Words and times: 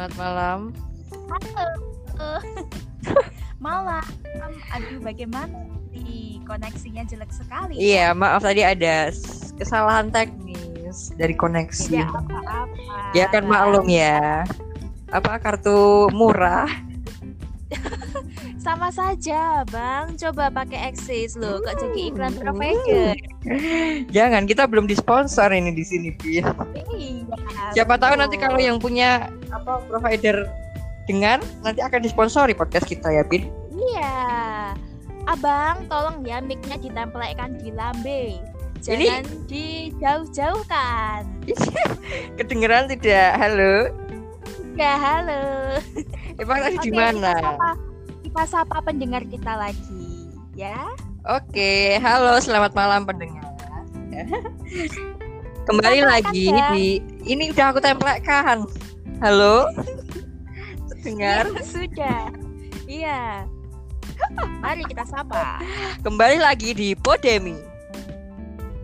Selamat 0.00 0.16
malam. 0.16 0.60
Halo. 1.28 1.68
Malam. 3.68 4.08
Aduh, 4.72 4.96
bagaimana? 5.04 5.68
Di 5.92 6.40
koneksinya 6.48 7.04
jelek 7.04 7.28
sekali. 7.28 7.76
Iya, 7.76 8.16
maaf 8.16 8.40
tadi 8.40 8.64
ada 8.64 9.12
kesalahan 9.60 10.08
teknis 10.08 11.12
dari 11.20 11.36
koneksi. 11.36 12.00
Tidak 12.00 12.16
apa-apa. 12.16 13.12
Ya 13.12 13.28
kan 13.28 13.44
maklum 13.44 13.92
ya. 13.92 14.48
Apa 15.12 15.36
kartu 15.36 16.08
murah? 16.16 16.72
Sama 18.64 18.88
saja, 18.88 19.68
Bang. 19.68 20.16
Coba 20.16 20.48
pakai 20.48 20.96
Axis 20.96 21.36
loh. 21.36 21.60
Kok 21.60 21.76
jadi 21.76 22.00
iklan 22.08 22.40
Hmm. 22.40 22.42
provider? 22.48 23.12
Jangan, 24.16 24.48
kita 24.48 24.64
belum 24.64 24.88
disponsor 24.88 25.52
ini 25.52 25.76
di 25.76 25.84
sini, 25.84 26.08
Pin. 26.16 26.40
Iya. 26.88 27.36
Siapa 27.76 28.00
tahu 28.00 28.16
nanti 28.16 28.40
kalau 28.40 28.56
yang 28.56 28.80
punya 28.80 29.28
apa 29.50 29.82
provider 29.86 30.46
dengar 31.10 31.42
nanti 31.66 31.82
akan 31.82 32.00
disponsori 32.02 32.54
podcast 32.54 32.86
kita 32.86 33.10
ya, 33.10 33.26
Pin. 33.26 33.50
Iya. 33.74 34.14
Abang, 35.26 35.86
tolong 35.90 36.22
ya 36.24 36.38
mic-nya 36.40 36.78
ditempelkan 36.78 37.58
di 37.60 37.70
lambe. 37.74 38.38
Ini- 38.88 39.10
Jangan 39.12 39.26
dijauh-jauhkan. 39.44 41.22
Kedengeran 42.40 42.88
tidak? 42.88 43.36
Halo. 43.36 43.92
Ya, 44.78 44.96
halo. 44.96 45.42
Emang 46.40 46.58
tadi 46.64 46.78
di 46.88 46.92
mana? 46.94 47.36
Kita 47.36 47.44
sapa, 47.44 47.70
kita 48.24 48.42
sapa 48.48 48.76
pendengar 48.80 49.22
kita 49.28 49.52
lagi, 49.52 50.32
ya. 50.56 50.88
Oke, 51.28 52.00
halo, 52.00 52.40
selamat 52.40 52.72
malam 52.72 53.04
pendengar. 53.04 53.44
Kembali 55.68 56.00
lagi 56.02 56.48
ya. 56.48 56.72
di 56.72 57.04
ini 57.28 57.52
udah 57.52 57.76
aku 57.76 57.84
tempelkan. 57.84 58.64
Halo. 59.20 59.68
Dengar. 61.00 61.44
Iya, 61.46 61.62
sudah. 61.62 62.22
Iya. 62.84 63.20
Mari 64.60 64.84
kita 64.84 65.04
sapa 65.04 65.60
Kembali 66.00 66.36
lagi 66.36 66.72
di 66.72 66.92
Podemi. 66.92 67.56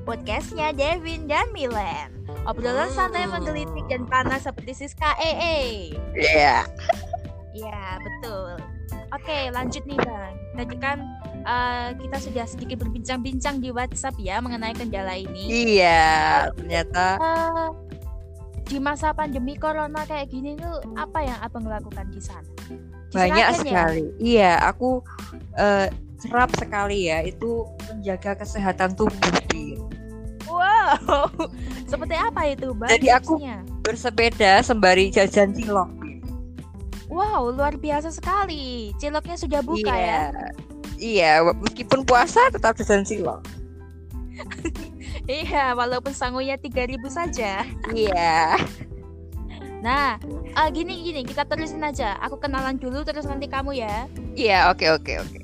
podcastnya 0.06 0.70
Devin 0.70 1.26
dan 1.26 1.50
Milen. 1.50 2.14
Obrolan 2.46 2.86
santai 2.88 3.26
Hmm. 3.26 3.34
menggelitik 3.34 3.90
dan 3.90 4.06
panas 4.06 4.46
seperti 4.46 4.70
Siska 4.76 5.18
EE. 5.18 5.90
Iya. 6.14 6.62
Iya, 7.50 7.80
betul. 7.98 8.54
Oke, 9.10 9.50
lanjut 9.50 9.82
nih 9.82 9.98
Bang. 9.98 10.34
Tadi 10.54 10.76
kan 10.78 10.98
eh, 11.42 11.88
kita 11.96 12.16
sudah 12.20 12.44
sedikit 12.44 12.78
berbincang-bincang 12.80 13.58
di 13.58 13.70
WhatsApp 13.70 14.14
ya 14.16 14.38
mengenai 14.38 14.74
kendala 14.74 15.14
ini. 15.14 15.74
Iya, 15.74 16.54
ternyata 16.54 17.18
Eh, 17.18 17.68
di 18.66 18.82
masa 18.82 19.14
pandemi 19.14 19.54
corona 19.54 20.02
kayak 20.04 20.26
gini 20.26 20.58
tuh 20.58 20.82
apa 20.98 21.22
yang 21.22 21.38
abang 21.38 21.64
lakukan 21.70 22.06
di 22.10 22.18
sana? 22.18 22.50
Di 22.66 23.14
banyak 23.14 23.46
Seragen 23.46 23.54
ya? 23.54 23.62
sekali. 23.62 24.04
Iya, 24.18 24.52
aku 24.66 24.90
eh, 25.54 25.86
serap 26.18 26.50
sekali 26.58 27.06
ya 27.06 27.22
itu 27.22 27.62
menjaga 27.86 28.42
kesehatan 28.42 28.98
tubuh. 28.98 29.14
Wow, 30.50 31.30
seperti 31.90 32.16
apa 32.18 32.40
itu 32.50 32.74
bang? 32.74 32.90
Jadi 32.98 33.08
aku-? 33.14 33.38
Bersepeda 33.86 34.66
sembari 34.66 35.14
jajan 35.14 35.54
cilok. 35.54 35.90
Wow, 37.06 37.54
luar 37.54 37.78
biasa 37.78 38.10
sekali. 38.10 38.90
Ciloknya 38.98 39.38
sudah 39.38 39.60
buka 39.62 39.94
iya. 39.94 40.34
ya? 40.34 40.50
Iya, 40.96 41.32
meskipun 41.54 42.02
puasa 42.02 42.50
tetap 42.50 42.74
jajan 42.74 43.06
cilok. 43.06 43.46
Iya, 45.24 45.72
walaupun 45.72 46.12
sangunya 46.12 46.60
3000 46.60 47.08
saja. 47.08 47.64
Iya. 47.90 48.60
Nah, 49.80 50.20
eh, 50.52 50.68
gini 50.74 51.00
gini, 51.00 51.24
kita 51.24 51.48
terusin 51.48 51.80
aja. 51.80 52.20
Aku 52.20 52.36
kenalan 52.36 52.76
dulu 52.76 53.00
terus 53.06 53.24
nanti 53.24 53.48
kamu 53.48 53.80
ya. 53.80 54.04
Iya, 54.36 54.68
oke 54.68 55.00
oke 55.00 55.12
oke. 55.24 55.40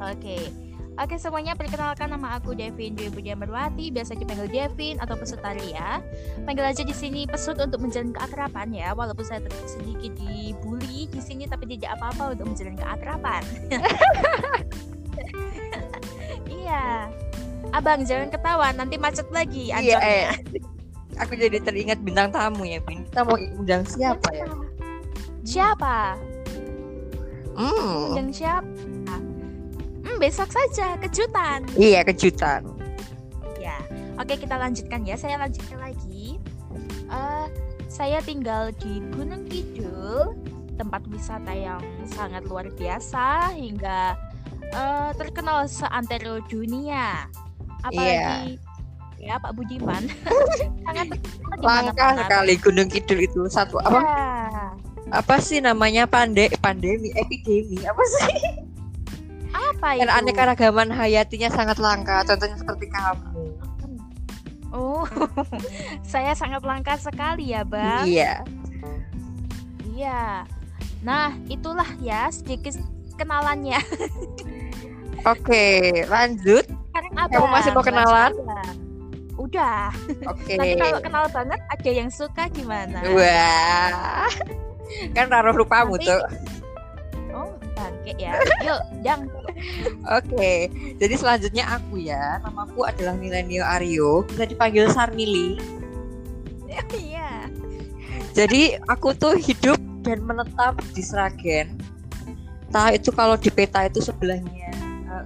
Oke. 0.00 0.64
Oke 0.94 1.18
semuanya 1.18 1.58
perkenalkan 1.58 2.06
nama 2.06 2.38
aku 2.38 2.54
Devin 2.54 2.94
Dwi 2.94 3.10
Budi 3.10 3.34
Amarwati, 3.34 3.90
biasa 3.90 4.14
dipanggil 4.14 4.46
Devin 4.46 5.02
atau 5.02 5.18
Pesut 5.18 5.42
Talia. 5.42 5.98
Panggil 6.46 6.70
aja 6.70 6.86
di 6.86 6.94
sini 6.94 7.26
Pesut 7.26 7.58
untuk 7.58 7.82
menjalin 7.82 8.14
keakraban 8.14 8.70
ya, 8.70 8.94
walaupun 8.94 9.26
saya 9.26 9.42
sedikit 9.66 10.14
dibully 10.14 11.10
di 11.10 11.18
sini 11.18 11.50
tapi 11.50 11.66
tidak 11.66 11.98
apa-apa 11.98 12.38
untuk 12.38 12.46
menjalin 12.46 12.78
keakraban. 12.78 13.42
iya. 16.62 17.10
Abang 17.72 18.04
jangan 18.04 18.28
ketawa, 18.28 18.74
nanti 18.74 18.98
macet 19.00 19.28
lagi 19.32 19.72
Iya, 19.72 19.98
eh. 20.02 20.26
Aku 21.22 21.38
jadi 21.38 21.62
teringat 21.62 22.02
bintang 22.02 22.34
tamu 22.34 22.66
ya, 22.66 22.82
Pin. 22.82 23.06
Kita 23.06 23.22
mau 23.22 23.38
undang 23.38 23.86
siapa 23.86 24.28
ya? 24.34 24.46
Siapa? 25.46 26.18
Hmm. 27.54 28.10
Undang 28.10 28.30
siapa? 28.34 29.14
Hmm, 30.04 30.16
besok 30.18 30.50
saja 30.50 30.98
kejutan. 30.98 31.64
Iya, 31.78 32.02
kejutan. 32.02 32.66
Ya, 33.62 33.78
oke 34.18 34.34
kita 34.34 34.58
lanjutkan 34.58 35.06
ya. 35.06 35.14
Saya 35.14 35.38
lanjutkan 35.38 35.78
lagi. 35.78 36.42
Eh, 37.08 37.46
saya 37.86 38.18
tinggal 38.26 38.74
di 38.82 38.98
Gunung 39.14 39.46
Kidul, 39.46 40.34
tempat 40.74 41.06
wisata 41.06 41.54
yang 41.54 41.78
sangat 42.10 42.42
luar 42.50 42.66
biasa 42.74 43.54
hingga 43.54 44.18
eh, 44.74 45.10
terkenal 45.14 45.70
seantero 45.70 46.42
dunia. 46.50 47.30
Apalagi 47.84 48.58
ya 49.24 49.40
Pak 49.40 49.52
Budiman. 49.56 50.04
Sangat 50.86 51.08
Langka 51.64 52.06
sekali 52.20 52.54
Gunung 52.60 52.88
Kidul 52.92 53.24
itu. 53.24 53.40
Satu 53.48 53.80
apa? 53.80 54.00
Ya, 54.04 54.28
apa 55.12 55.36
sih 55.40 55.64
namanya? 55.64 56.04
Pande 56.04 56.52
pandemi 56.60 57.08
epidemi 57.16 57.80
apa 57.88 58.04
sih? 58.20 58.36
Apa 59.54 59.96
dan 59.96 60.10
itu? 60.10 60.34
aneka 60.34 60.52
hayatinya 60.92 61.48
sangat 61.48 61.80
langka. 61.80 62.26
Contohnya 62.28 62.56
seperti 62.60 62.86
kamu. 62.92 63.44
Oh, 64.74 65.06
saya 66.12 66.34
sangat 66.34 66.66
langka 66.66 66.98
sekali 66.98 67.54
ya, 67.54 67.62
Bang. 67.62 68.10
iya. 68.10 68.42
Iya. 69.94 70.42
Nah, 71.06 71.30
itulah 71.46 71.86
ya 72.02 72.26
sedikit 72.34 72.74
kenalannya. 73.14 73.78
oke 75.32 75.66
lanjut 76.12 76.66
Sekarang? 76.94 77.10
Kamu 77.26 77.46
masih 77.50 77.70
mau 77.74 77.82
kenalan? 77.82 78.30
Udah. 79.34 79.90
oke 80.30 80.52
Nanti 80.54 80.78
kalau 80.78 80.98
kenal 81.02 81.24
banget 81.26 81.58
ada 81.58 81.90
yang 81.90 82.06
suka 82.06 82.46
gimana? 82.48 83.02
wah 83.10 84.30
kan 85.10 85.26
taruh 85.26 85.50
lupamu 85.52 85.98
Nanti- 85.98 86.06
tuh 86.06 86.22
Oh, 87.34 87.50
bangke 87.74 88.14
ya. 88.14 88.38
Yuk, 88.62 88.78
Dang. 89.02 89.26
Oke, 90.06 90.70
jadi 90.94 91.14
selanjutnya 91.18 91.66
aku 91.66 91.98
ya. 91.98 92.38
Namaku 92.38 92.86
adalah 92.86 93.18
Milenio 93.18 93.66
Aryo, 93.66 94.22
bisa 94.22 94.46
dipanggil 94.46 94.86
Sarmili. 94.86 95.58
Iya. 96.94 97.50
Jadi 98.34 98.78
aku 98.86 99.14
tuh 99.14 99.34
hidup 99.34 99.78
dan 100.02 100.22
menetap 100.22 100.78
di 100.90 101.02
Sragen. 101.02 101.74
Entah 102.66 102.90
itu 102.90 103.10
kalau 103.10 103.34
di 103.34 103.46
peta 103.46 103.82
itu 103.82 103.98
sebelahnya 103.98 104.73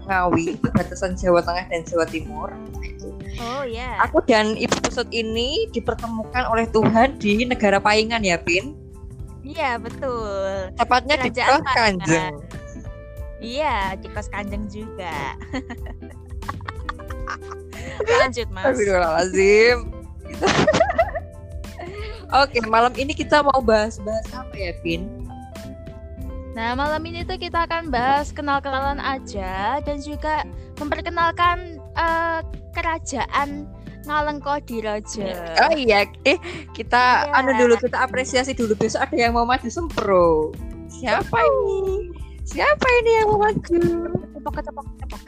Ngawi, 0.06 0.54
itu 0.54 0.68
batasan 0.70 1.16
Jawa 1.18 1.40
Tengah 1.42 1.66
dan 1.66 1.80
Jawa 1.82 2.04
Timur. 2.06 2.48
Itu. 2.84 3.10
Oh, 3.38 3.62
ya. 3.66 3.98
Aku 4.06 4.22
dan 4.26 4.54
Ibu 4.54 4.76
Pusut 4.84 5.08
ini 5.10 5.66
dipertemukan 5.74 6.46
oleh 6.50 6.66
Tuhan 6.70 7.18
di 7.18 7.42
negara 7.46 7.82
Paingan 7.82 8.22
ya, 8.22 8.38
Pin. 8.38 8.74
Iya, 9.42 9.80
betul. 9.80 10.70
Tepatnya 10.76 11.16
di 11.24 11.30
Kos 11.32 11.64
Kanjeng. 11.74 12.36
Iya, 13.38 13.94
di 13.94 14.10
kos 14.10 14.26
kanjeng 14.26 14.66
juga. 14.66 15.38
Lanjut, 18.02 18.50
Mas. 18.50 18.66
Astagfirullahaladzim. 18.66 19.78
Oke, 22.28 22.58
malam 22.66 22.92
ini 22.98 23.14
kita 23.14 23.46
mau 23.46 23.62
bahas-bahas 23.62 24.26
apa 24.34 24.54
ya, 24.58 24.74
Pin? 24.82 25.06
Nah, 26.58 26.74
malam 26.74 26.98
ini 27.06 27.22
tuh 27.22 27.38
kita 27.38 27.70
akan 27.70 27.86
bahas 27.94 28.34
kenal-kenalan 28.34 28.98
aja 28.98 29.78
dan 29.78 30.02
juga 30.02 30.42
memperkenalkan 30.82 31.78
eh, 31.94 32.42
kerajaan 32.74 33.70
Ngalengko 34.02 34.58
di 34.66 34.82
Raja. 34.82 35.54
Oh 35.62 35.70
iya, 35.70 36.02
eh 36.26 36.34
kita 36.74 37.30
Iya. 37.30 37.38
anu 37.38 37.54
dulu 37.62 37.78
kita 37.78 38.02
apresiasi 38.02 38.58
dulu 38.58 38.74
besok 38.74 39.06
ada 39.06 39.14
yang 39.14 39.38
mau 39.38 39.46
maju 39.46 39.70
sempro. 39.70 40.50
Siapa 40.90 41.38
ini? 41.38 42.10
Siapa 42.42 42.86
ini 43.04 43.10
yang 43.22 43.26
mau 43.30 43.38
maju? 43.46 43.78
Tepuk, 44.34 44.54
tepuk, 44.58 44.86
tepuk. 44.98 45.22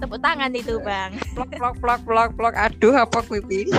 Tepuk 0.00 0.18
tangan 0.18 0.50
itu, 0.56 0.74
Bang. 0.82 1.14
Plok 1.38 1.54
plok 1.54 1.74
plok 1.78 2.00
plok 2.02 2.30
plok. 2.34 2.54
Aduh, 2.58 2.98
apa 2.98 3.22
kuwi? 3.22 3.70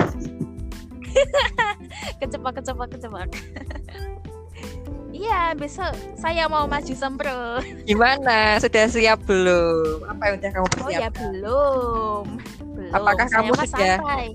Kecepak, 2.24 2.62
kecepak, 2.62 2.88
kecepak. 2.96 3.28
Iya, 5.16 5.56
besok 5.56 5.90
saya 6.14 6.44
mau 6.44 6.64
maju 6.64 6.92
sempro. 6.92 7.64
Gimana? 7.84 8.60
Sudah 8.60 8.84
siap 8.86 9.24
belum? 9.24 10.04
Apa 10.04 10.22
yang 10.26 10.34
udah 10.36 10.50
kamu 10.52 10.66
Oh 10.66 10.68
ya 10.68 10.76
persiapkan? 11.08 11.12
belum. 11.32 12.24
Belum. 12.70 12.92
Apakah 12.92 13.24
Saya 13.24 13.34
kamu 13.34 13.52
sudah- 13.54 13.68
santai. 13.96 14.26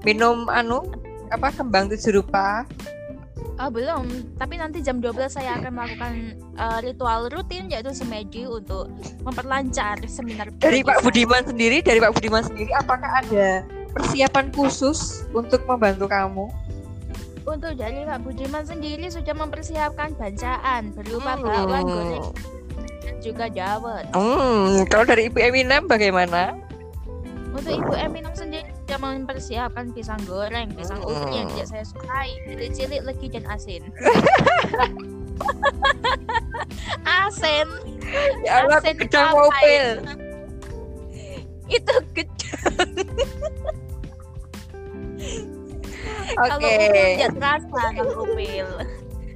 Minum 0.00 0.46
anu 0.46 0.84
apa 1.28 1.48
kembang 1.50 1.88
tujuh 1.88 2.12
rupa? 2.14 2.68
Oh, 3.58 3.66
belum, 3.68 4.06
tapi 4.38 4.54
nanti 4.54 4.78
jam 4.78 5.02
12 5.02 5.26
saya 5.28 5.58
akan 5.58 5.74
melakukan 5.74 6.14
uh, 6.54 6.78
ritual 6.78 7.26
rutin 7.26 7.66
yaitu 7.66 7.90
semeji 7.90 8.46
untuk 8.46 8.86
memperlancar 9.26 9.98
seminar 10.06 10.46
Dari 10.54 10.86
Pak. 10.86 11.02
Budiman 11.02 11.42
sendiri, 11.42 11.82
dari 11.82 11.98
Pak 11.98 12.14
Budiman 12.14 12.46
sendiri 12.46 12.70
apakah 12.70 13.18
ada 13.18 13.66
persiapan 13.90 14.54
khusus 14.54 15.26
untuk 15.32 15.66
membantu 15.66 16.06
kamu? 16.06 16.46
Untuk 17.48 17.72
dari 17.74 18.04
Pak 18.04 18.20
Budiman 18.20 18.60
sendiri 18.60 19.08
sudah 19.08 19.32
mempersiapkan 19.32 20.12
bacaan 20.12 20.92
berupa 20.92 21.32
Hmm. 21.32 21.42
bakwan 21.42 21.82
goreng 21.82 22.26
dan 23.00 23.14
juga 23.18 23.48
dawet. 23.48 24.04
Hmm, 24.12 24.84
kalau 24.86 25.04
dari 25.06 25.26
Ibu 25.26 25.38
Eminem 25.40 25.88
bagaimana? 25.88 26.52
Untuk 27.48 27.72
Ibu 27.72 27.96
Eminem 27.96 28.36
sendiri 28.36 28.68
sudah 28.78 28.98
mempersiapkan 29.00 29.90
pisang 29.90 30.20
goreng, 30.28 30.68
pisang 30.76 31.00
Hmm. 31.00 31.08
ubi 31.24 31.34
yang 31.34 31.48
tidak 31.48 31.66
saya 31.66 31.84
sukai, 31.84 32.36
cilik 32.68 33.00
legi 33.02 33.26
dan 33.28 33.48
asin. 33.48 33.82
asin, 37.24 37.68
Ya 38.44 38.62
Allah, 38.62 38.78
Asin 38.78 38.94
gedang 38.94 39.32
mobil. 39.32 39.86
itu 41.68 41.94
gedang. 42.12 42.88
Kalau 46.28 46.56
Oke. 46.56 46.68
upil 46.68 47.06
tidak 47.14 47.32
terasa 47.34 47.84
kalau 47.94 48.14
upil. 48.26 48.68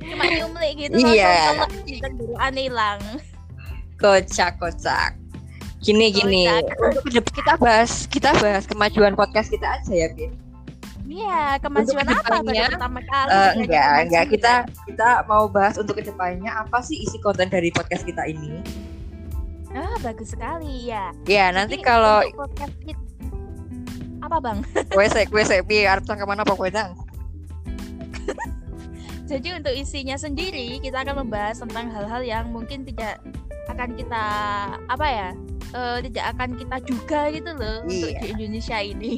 Cuma 0.03 0.25
nyumlik 0.27 0.73
gitu 0.77 0.97
Iya. 0.99 1.33
kalau 1.55 1.67
kendaraan 1.87 2.55
hilang. 2.55 3.01
Kocak, 3.97 4.59
kocak. 4.59 5.11
Gini 5.79 6.11
gini, 6.11 6.47
Kocak. 6.47 7.07
untuk 7.07 7.27
kita 7.33 7.53
bahas 7.57 8.07
kita 8.07 8.31
bahas 8.39 8.67
kemajuan 8.67 9.15
podcast 9.15 9.49
kita 9.49 9.79
aja 9.79 9.93
ya, 9.93 10.09
Bin. 10.13 10.31
Iya, 11.03 11.61
kemajuan 11.61 12.07
apa 12.09 12.41
baru 12.41 12.73
pertama 12.73 13.01
kali? 13.03 13.29
Ada 13.29 13.53
enggak, 13.59 13.95
enggak. 14.07 14.25
Kita 14.31 14.53
kita 14.87 15.09
mau 15.27 15.45
bahas 15.45 15.77
untuk 15.77 15.99
ke 15.99 16.05
depannya 16.05 16.49
apa 16.49 16.81
sih 16.81 16.97
isi 16.99 17.19
konten 17.19 17.51
dari 17.51 17.69
podcast 17.69 18.03
kita 18.03 18.25
ini? 18.25 18.63
Ah, 19.73 19.97
bagus 20.01 20.33
sekali 20.33 20.89
ya. 20.89 21.13
Ya, 21.25 21.49
nanti 21.49 21.81
Jadi, 21.81 21.85
kalau 21.85 22.21
untuk 22.23 22.47
podcast 22.47 22.75
kita- 22.81 23.12
apa 24.33 24.41
bang? 24.41 24.59
kue 24.89 25.05
sek 25.05 25.29
kue 25.29 25.45
sek 25.45 25.69
pi 25.69 25.85
arep 25.85 26.01
ke 26.03 26.25
mana 26.25 26.41
pokoknya. 26.41 26.97
Jadi 29.31 29.49
untuk 29.53 29.73
isinya 29.73 30.17
sendiri 30.17 30.81
kita 30.81 31.05
akan 31.05 31.25
membahas 31.25 31.61
tentang 31.61 31.89
hal-hal 31.89 32.21
yang 32.21 32.45
mungkin 32.49 32.85
tidak 32.85 33.21
akan 33.69 33.93
kita 33.93 34.25
apa 34.89 35.07
ya? 35.07 35.31
eh, 35.73 35.99
tidak 36.05 36.25
akan 36.33 36.49
kita 36.53 36.77
juga 36.85 37.21
gitu 37.29 37.51
loh 37.53 37.81
untuk 37.83 38.09
Iya. 38.09 38.21
di 38.21 38.29
Indonesia 38.31 38.79
ini. 38.79 39.13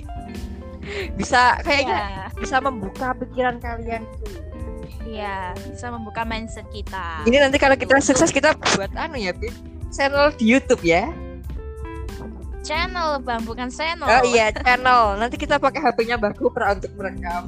Bisa 1.18 1.58
kayaknya 1.62 1.96
Iya, 1.96 2.24
bisa 2.36 2.56
membuka 2.60 3.16
pikiran 3.16 3.56
kalian 3.56 4.04
tuh. 4.04 4.36
iya, 5.08 5.50
bisa 5.64 5.88
membuka 5.88 6.28
mindset 6.28 6.68
kita. 6.68 7.24
Ini 7.24 7.40
nanti 7.40 7.56
kalau 7.56 7.72
kita 7.72 7.96
sukses 7.98 8.28
kita 8.28 8.52
buat 8.76 8.92
anu 8.92 9.16
ya, 9.16 9.32
Bin. 9.32 9.48
Channel 9.88 10.36
di 10.36 10.44
YouTube 10.44 10.84
ya. 10.84 11.08
Channel 12.64 13.20
bang, 13.20 13.44
bukan 13.44 13.68
channel. 13.68 14.08
Oh 14.08 14.24
iya, 14.24 14.48
channel. 14.50 15.20
Nanti 15.20 15.36
kita 15.36 15.60
pakai 15.60 15.84
HP-nya 15.84 16.16
Mbak 16.16 16.40
Kupra 16.40 16.72
untuk 16.72 16.96
merekam. 16.96 17.44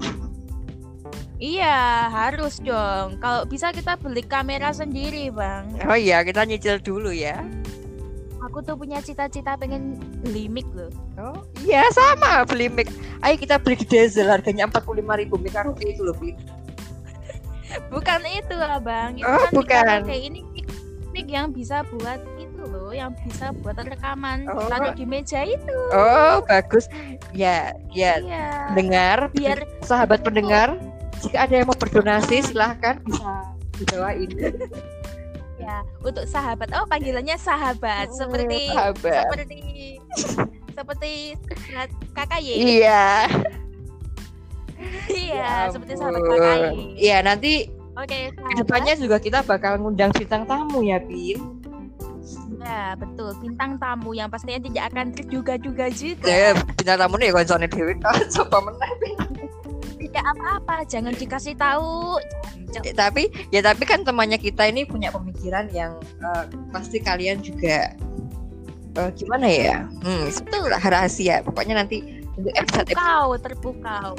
Iya, 1.36 2.08
harus 2.08 2.60
dong. 2.60 3.16
Kalau 3.20 3.44
bisa 3.44 3.72
kita 3.72 3.96
beli 3.96 4.20
kamera 4.20 4.72
sendiri 4.72 5.28
bang. 5.28 5.72
Oh 5.84 5.96
iya, 5.96 6.20
kita 6.20 6.44
nyicil 6.44 6.80
dulu 6.80 7.12
ya. 7.12 7.40
Aku 8.44 8.60
tuh 8.60 8.76
punya 8.76 9.00
cita-cita 9.00 9.56
pengen 9.56 9.96
beli 10.22 10.46
mic 10.46 10.64
loh. 10.70 10.92
Oh 11.18 11.42
iya 11.60 11.82
sama 11.90 12.44
beli 12.46 12.68
mic. 12.68 12.86
Ayo 13.20 13.36
kita 13.36 13.58
beli 13.58 13.74
di 13.74 13.86
Diesel 13.88 14.30
harganya 14.30 14.68
45.000 14.70 15.02
ribu 15.24 15.34
mic 15.36 15.52
karaoke 15.52 15.92
itu 15.92 16.04
loh. 16.04 16.16
Bukan 17.90 18.20
itu 18.24 18.56
abang. 18.56 19.18
Itu 19.18 19.26
Oh, 19.26 19.40
kan 19.40 19.52
bukan. 19.52 19.84
karaoke 20.06 20.16
ini 20.16 20.40
mic, 20.54 20.68
mic 21.10 21.26
yang 21.26 21.50
bisa 21.50 21.82
buat 21.90 22.22
loh, 22.66 22.90
yang 22.90 23.14
bisa 23.22 23.50
buat 23.60 23.76
rekaman 23.76 24.46
Oh. 24.46 24.66
taruh 24.66 24.92
di 24.92 25.02
meja 25.02 25.42
itu. 25.42 25.76
Oh, 25.90 26.42
bagus. 26.44 26.90
Ya, 27.30 27.72
ya. 27.90 28.18
Iya. 28.18 28.46
Dengar, 28.74 29.18
Biar 29.32 29.62
sahabat 29.80 30.20
pendengar, 30.20 30.76
jika 31.22 31.46
ada 31.46 31.54
yang 31.56 31.66
mau 31.66 31.74
berdonasi 31.74 32.44
silahkan 32.44 33.00
bisa 33.02 33.32
dibawain. 33.76 34.28
ya 35.62 35.80
untuk 36.04 36.28
sahabat. 36.28 36.68
Oh 36.76 36.84
panggilannya 36.84 37.34
sahabat. 37.34 38.12
Seperti 38.12 38.68
sahabat. 38.68 39.24
seperti 39.24 39.58
seperti 40.76 41.12
kakak. 42.12 42.40
Iya. 42.44 43.04
Iya, 45.08 45.40
Ya 45.40 45.72
seperti 45.72 45.96
sahabat 45.96 46.20
kakak. 46.20 46.56
Iya, 47.00 47.16
nanti 47.24 47.52
Oke, 47.96 48.28
sahabat. 48.28 48.44
ke 48.44 48.52
depannya 48.60 48.94
juga 48.94 49.16
kita 49.16 49.40
bakal 49.40 49.80
ngundang 49.80 50.12
bintang 50.12 50.44
tamu 50.44 50.84
ya, 50.84 51.00
Bin. 51.00 51.40
Ya, 52.61 52.97
betul. 52.97 53.31
Bintang 53.43 53.76
tamu 53.76 54.17
yang 54.17 54.29
pastinya 54.32 54.61
tidak 54.62 54.85
akan 54.93 55.06
terduga-duga 55.12 55.87
juga. 55.93 56.29
Ya, 56.29 56.50
bintang 56.55 56.99
tamu 56.99 57.14
nih 57.20 57.31
koncone 57.32 57.67
dewi. 57.69 57.94
Coba 58.35 58.58
menang. 58.64 58.97
Tidak 59.97 60.25
apa-apa, 60.37 60.85
jangan 60.88 61.12
dikasih 61.17 61.55
tahu. 61.56 62.20
Ya, 62.76 62.93
tapi 62.93 63.32
ya 63.49 63.64
tapi 63.64 63.88
kan 63.88 64.05
temannya 64.05 64.37
kita 64.37 64.69
ini 64.69 64.85
punya 64.85 65.08
pemikiran 65.08 65.70
yang 65.73 65.97
eh, 66.20 66.44
pasti 66.75 67.00
kalian 67.00 67.41
juga 67.41 67.97
eh, 68.97 69.11
gimana 69.17 69.47
ya? 69.49 69.76
Hmm, 70.05 70.29
itulah 70.29 70.81
rahasia. 70.81 71.41
Pokoknya 71.44 71.85
nanti 71.85 72.25
untuk 72.37 72.52
episode 72.52 72.93
Terpukau, 72.93 73.29
terpukau. 73.41 74.12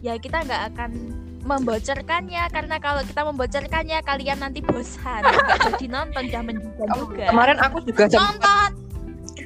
Ya, 0.00 0.18
kita 0.18 0.42
nggak 0.42 0.62
akan 0.74 0.90
membocorkannya 1.40 2.42
karena 2.52 2.76
kalau 2.76 3.00
kita 3.00 3.20
membocorkannya 3.24 3.98
kalian 4.04 4.38
nanti 4.44 4.60
bosan 4.60 5.24
jadi 5.72 5.86
nonton 5.88 6.24
jangan 6.28 6.54
juga 6.60 6.84
juga 6.96 7.24
kemarin 7.32 7.56
aku 7.60 7.76
juga 7.88 8.04
sempat 8.12 8.20
nonton 8.20 8.70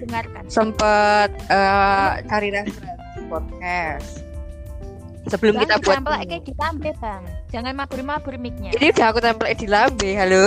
dengarkan 0.04 0.42
sempat 0.50 1.28
eh, 1.48 2.10
cari 2.26 2.48
referensi 2.50 3.20
podcast 3.30 4.08
sebelum 5.30 5.54
Bang, 5.56 5.62
kita 5.64 5.74
buat 5.80 5.96
tempel 6.02 6.14
kayak 6.28 6.44
ditambah 6.44 6.94
bang 7.00 7.22
jangan 7.48 7.72
mabur-mabur 7.78 8.34
mic-nya 8.36 8.70
Ini 8.76 8.86
udah 8.92 9.06
aku 9.08 9.18
tempel 9.24 9.46
di 9.54 9.66
lambe, 9.70 10.10
halo. 10.18 10.44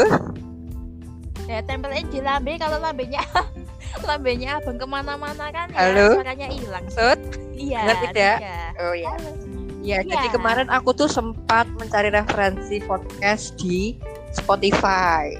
ya 1.47 1.63
tempelin 1.63 2.05
di 2.11 2.19
lambe 2.19 2.59
kalau 2.59 2.77
lambenya 2.83 3.23
lambenya 4.07 4.59
abang 4.59 4.77
ke 4.77 4.85
mana-mana 4.85 5.47
kan 5.49 5.71
ya 5.71 5.89
Halo? 5.89 6.19
suaranya 6.19 6.47
hilang 6.51 6.85
Sud? 6.91 7.19
iya 7.55 7.87
tidak? 8.11 8.37
tidak. 8.37 8.71
Oh 8.83 8.93
ya. 8.93 9.09
Halo. 9.15 9.56
Ya, 9.87 10.03
jadi 10.03 10.27
Iya. 10.27 10.35
kemarin 10.35 10.67
aku 10.67 10.91
tuh 10.91 11.07
sempat 11.07 11.63
mencari 11.79 12.11
referensi 12.11 12.83
podcast 12.83 13.55
di 13.55 13.95
Spotify 14.35 15.31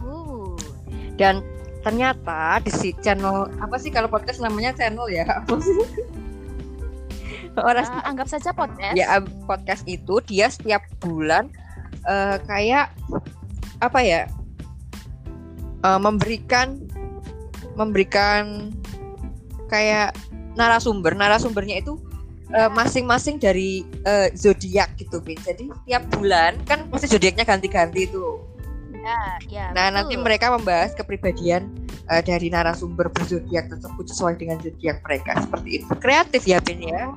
Uh, 0.00 0.56
dan 1.20 1.44
ternyata 1.84 2.64
di 2.64 2.72
si 2.72 2.96
channel 3.04 3.52
apa 3.60 3.76
sih 3.76 3.92
kalau 3.92 4.08
podcast 4.08 4.40
namanya 4.40 4.72
channel 4.72 5.04
ya? 5.12 5.28
Apa 5.44 5.60
sih? 5.60 5.76
Orang 7.60 7.84
eh, 7.84 8.08
anggap 8.08 8.26
saja 8.32 8.56
podcast 8.56 8.96
ya 8.96 9.20
podcast 9.44 9.84
itu 9.84 10.24
dia 10.24 10.48
setiap 10.48 10.80
bulan 11.04 11.52
eh, 12.08 12.40
kayak 12.48 12.88
apa 13.84 14.00
ya 14.00 14.24
eh, 15.84 16.00
memberikan 16.00 16.80
memberikan 17.76 18.72
kayak 19.68 20.16
narasumber 20.56 21.12
narasumbernya 21.14 21.84
itu 21.84 21.94
eh, 22.54 22.70
masing-masing 22.70 23.36
dari 23.42 23.82
eh, 24.06 24.30
zodiak 24.32 24.94
gitu 24.96 25.18
Bin. 25.18 25.36
jadi 25.42 25.66
tiap 25.84 26.06
bulan 26.14 26.56
kan 26.64 26.86
pasti 26.88 27.10
zodiaknya 27.10 27.42
ganti-ganti 27.42 28.06
tuh. 28.08 28.40
Ya, 29.04 29.20
ya 29.50 29.66
nah 29.76 29.90
betul. 29.90 29.96
nanti 30.00 30.14
mereka 30.16 30.46
membahas 30.54 30.96
kepribadian 30.96 31.68
eh, 32.08 32.22
dari 32.22 32.48
narasumber 32.48 33.10
berzodiak 33.10 33.68
tersebut 33.68 34.04
sesuai 34.14 34.38
dengan 34.38 34.56
zodiak 34.62 35.02
mereka. 35.02 35.36
Seperti 35.42 35.68
itu. 35.82 35.92
Kreatif 35.98 36.42
ya 36.46 36.58
Bin 36.62 36.80
ya? 36.80 37.10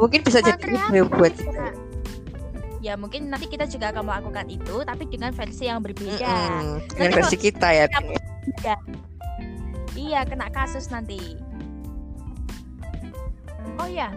Mungkin 0.00 0.24
bisa 0.24 0.40
jadi 0.40 0.58
ide 0.58 1.04
buat 1.04 1.36
juga. 1.36 1.70
ya 2.78 2.94
mungkin 2.94 3.26
nanti 3.26 3.50
kita 3.50 3.66
juga 3.66 3.90
akan 3.90 4.06
melakukan 4.06 4.46
itu 4.54 4.86
tapi 4.86 5.02
dengan 5.10 5.34
versi 5.34 5.66
yang 5.66 5.82
berbeda. 5.82 6.30
Mm-mm, 6.30 6.86
dengan 6.94 7.10
Nanti 7.10 7.16
versi 7.18 7.36
kita 7.36 7.68
ya 7.74 7.84
Bin. 7.90 8.14
iya 9.98 10.22
kena 10.22 10.46
kasus 10.54 10.86
nanti. 10.86 11.34
Oh 13.82 13.90
ya 13.90 14.14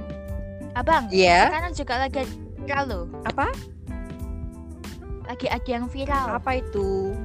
abang 0.73 1.03
Iya. 1.11 1.51
sekarang 1.51 1.73
juga 1.75 1.93
lagi 1.99 2.21
viral 2.61 2.83
loh 2.87 3.05
Apa? 3.27 3.47
lagi 5.27 5.47
ada 5.47 5.69
yang 5.69 5.85
viral 5.87 6.27
Apa 6.35 6.59
itu? 6.59 7.15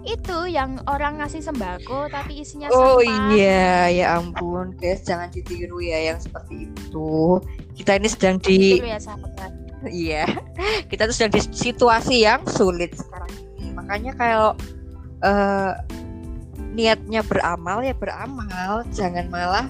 itu 0.00 0.48
yang 0.48 0.80
orang 0.88 1.20
ngasih 1.20 1.44
sembako 1.44 2.08
tapi 2.08 2.40
isinya 2.40 2.72
Oh 2.72 3.04
sampah 3.04 3.36
iya, 3.36 3.92
ya 3.92 4.06
ampun, 4.16 4.72
guys, 4.80 5.04
jangan 5.04 5.28
ditiru 5.28 5.76
ya 5.84 6.00
yang 6.12 6.16
seperti 6.16 6.72
itu. 6.72 7.36
Kita 7.76 8.00
ini 8.00 8.08
sedang 8.08 8.40
di 8.40 8.80
ya 8.80 8.96
sahabat 8.96 9.52
iya. 9.92 10.24
Kita 10.90 11.04
tuh 11.04 11.12
sedang 11.12 11.36
di 11.36 11.44
situasi 11.52 12.24
yang 12.24 12.48
sulit 12.48 12.96
sekarang 12.96 13.28
ini. 13.60 13.76
Makanya 13.76 14.12
kalau 14.16 14.50
eh, 15.20 15.72
niatnya 16.72 17.20
beramal 17.20 17.84
ya 17.84 17.92
beramal, 17.92 18.88
jangan 18.96 19.28
malah 19.28 19.68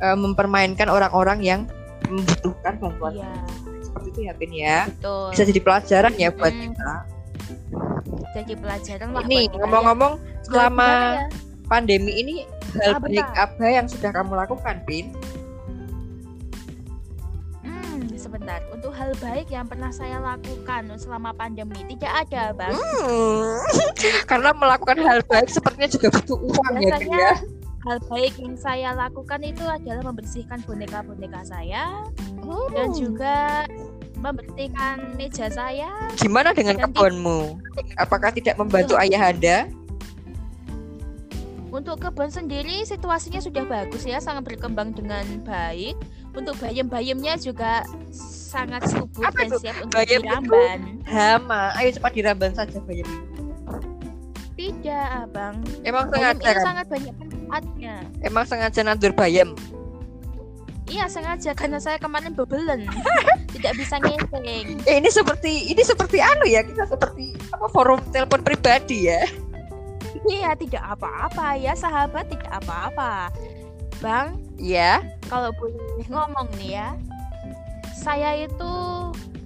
eh, 0.00 0.16
mempermainkan 0.16 0.88
orang-orang 0.88 1.44
yang 1.44 1.60
membutuhkan 2.08 2.74
bantuan. 2.78 3.12
iya 3.14 3.32
seperti 3.80 4.08
itu 4.10 4.20
ya 4.22 4.32
Pin 4.34 4.52
ya. 4.52 4.78
betul 4.88 5.26
Bisa 5.32 5.42
jadi 5.44 5.60
pelajaran 5.60 6.12
ya 6.14 6.28
buat 6.30 6.52
Mm. 6.52 6.62
kita. 6.68 6.92
jadi 8.32 8.52
pelajaran 8.54 9.08
lah 9.10 9.22
Ini 9.24 9.38
ya. 9.46 9.56
ngomong-ngomong 9.60 10.12
selama 10.42 10.88
ya? 11.16 11.26
pandemi 11.66 12.12
ini 12.14 12.34
hal 12.76 13.00
baik 13.00 13.24
apa 13.32 13.64
yang 13.64 13.86
sudah 13.88 14.12
kamu 14.12 14.36
lakukan, 14.36 14.76
Pin? 14.84 15.16
Hmm, 17.62 18.04
sebentar. 18.12 18.60
Untuk 18.68 18.92
hal 18.92 19.16
baik 19.16 19.48
yang 19.48 19.64
pernah 19.64 19.88
saya 19.88 20.20
lakukan 20.20 20.92
selama 20.96 21.32
pandemi 21.32 21.80
tidak 21.88 22.28
ada, 22.28 22.52
Bang. 22.52 22.76
Hmm. 22.76 23.56
Karena 24.30 24.52
melakukan 24.52 24.98
hal 25.00 25.20
baik 25.24 25.48
sepertinya 25.48 25.88
juga 25.88 26.08
butuh 26.12 26.38
uang 26.38 26.74
ya, 26.74 26.92
Pin 26.96 27.08
Biasanya 27.08 27.16
ya. 27.18 27.34
Hal 27.86 28.02
baik 28.04 28.34
yang 28.36 28.58
saya 28.58 28.90
lakukan 28.92 29.40
itu 29.40 29.62
adalah 29.62 30.02
membersihkan 30.04 30.58
boneka-boneka 30.66 31.46
saya 31.46 32.02
dan 32.68 32.90
Hmm. 32.90 32.98
juga 32.98 33.62
membersihkan 34.16 35.14
meja 35.14 35.46
saya. 35.46 35.86
Gimana 36.14 36.50
dengan 36.50 36.74
Dan 36.76 36.90
kebunmu? 36.90 37.62
Apakah 37.94 38.34
tidak 38.34 38.58
membantu 38.58 38.98
ayah 38.98 39.30
Anda? 39.30 39.58
Untuk 41.68 42.00
kebun 42.00 42.26
sendiri 42.26 42.82
situasinya 42.82 43.38
sudah 43.38 43.62
bagus 43.62 44.02
ya, 44.02 44.16
sangat 44.16 44.46
berkembang 44.46 44.90
dengan 44.90 45.22
baik. 45.44 45.94
Untuk 46.32 46.56
bayam-bayamnya 46.56 47.36
juga 47.36 47.84
sangat 48.48 48.88
subur 48.88 49.24
Apa 49.24 49.44
dan 49.44 49.46
itu? 49.46 49.56
siap 49.60 49.76
untuk 49.78 49.94
Bayam 49.94 50.08
itu? 50.10 50.24
diramban. 50.24 50.78
Hama, 51.04 51.62
ayo 51.76 51.88
cepat 51.92 52.12
diramban 52.12 52.52
saja 52.52 52.78
bayam 52.80 53.04
itu. 53.04 53.42
Tidak, 54.56 55.06
Abang. 55.20 55.60
Emang 55.84 56.08
Bayam 56.08 56.32
sengaja 56.32 56.48
itu 56.48 56.56
kan? 56.56 56.64
sangat 56.64 56.86
banyak 56.88 57.14
manfaatnya. 57.46 58.02
Emang 58.26 58.44
sengaja 58.44 58.80
nandur 58.82 59.14
bayam. 59.14 59.54
Iya 60.86 61.10
sengaja 61.10 61.50
karena 61.50 61.82
saya 61.82 61.98
kemarin 61.98 62.30
bebelen 62.30 62.86
tidak 63.54 63.74
bisa 63.74 63.98
ngitung. 63.98 64.46
Eh, 64.46 65.02
ini 65.02 65.10
seperti 65.10 65.74
ini 65.74 65.82
seperti 65.82 66.22
anu 66.22 66.46
ya 66.46 66.62
kita 66.62 66.86
seperti 66.86 67.34
apa 67.50 67.66
forum 67.74 67.98
telepon 68.14 68.42
pribadi 68.46 69.10
ya. 69.10 69.26
Iya 70.30 70.54
tidak 70.54 70.82
apa-apa 70.94 71.58
ya 71.58 71.74
sahabat 71.74 72.30
tidak 72.30 72.62
apa-apa. 72.62 73.34
Bang 73.98 74.38
Iya. 74.56 75.02
kalau 75.26 75.50
boleh 75.58 76.06
ngomong 76.08 76.48
nih 76.56 76.80
ya, 76.80 76.88
saya 77.92 78.46
itu 78.46 78.72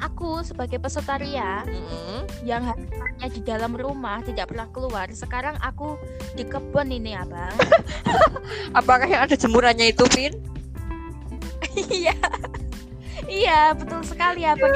aku 0.00 0.40
sebagai 0.42 0.80
peserta 0.80 1.20
ria 1.20 1.62
Mm-mm. 1.64 2.24
yang 2.42 2.64
hanya 2.64 3.28
di 3.28 3.40
dalam 3.40 3.76
rumah 3.76 4.24
tidak 4.24 4.48
pernah 4.50 4.66
keluar. 4.72 5.06
Sekarang 5.12 5.60
aku 5.60 6.00
di 6.34 6.42
kebun 6.42 6.88
ini 6.90 7.12
abang. 7.14 7.52
Apakah 8.78 9.06
yang 9.06 9.28
ada 9.28 9.36
jemurannya 9.36 9.92
itu, 9.92 10.04
Pin? 10.10 10.34
Iya 11.70 12.16
iya 13.30 13.70
betul 13.76 14.02
sekali 14.02 14.42
abang. 14.42 14.74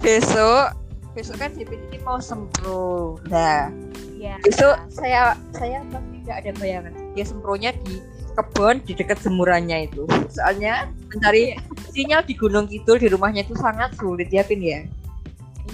Besok 0.00 0.72
besok 1.12 1.36
kan 1.36 1.52
Pin 1.52 1.68
ini 1.68 1.98
mau 2.00 2.16
sempro. 2.16 3.18
Nah, 3.28 3.68
Iya. 4.16 4.36
besok 4.44 4.76
saya 4.88 5.36
saya 5.52 5.84
nggak 6.24 6.36
ada 6.46 6.50
bayangan. 6.56 6.92
Dia 7.12 7.24
sempronya 7.26 7.74
di 7.84 8.00
kebun 8.32 8.80
di 8.82 8.92
dekat 8.94 9.18
jemurannya 9.20 9.86
itu. 9.86 10.04
Soalnya 10.30 10.88
mencari 11.08 11.54
sinyal 11.90 12.22
di 12.22 12.34
Gunung 12.34 12.66
Kidul 12.66 12.98
di 12.98 13.08
rumahnya 13.08 13.42
itu 13.42 13.54
sangat 13.56 13.94
sulit 13.96 14.30
ya, 14.30 14.42
Pin 14.42 14.62
ya. 14.62 14.86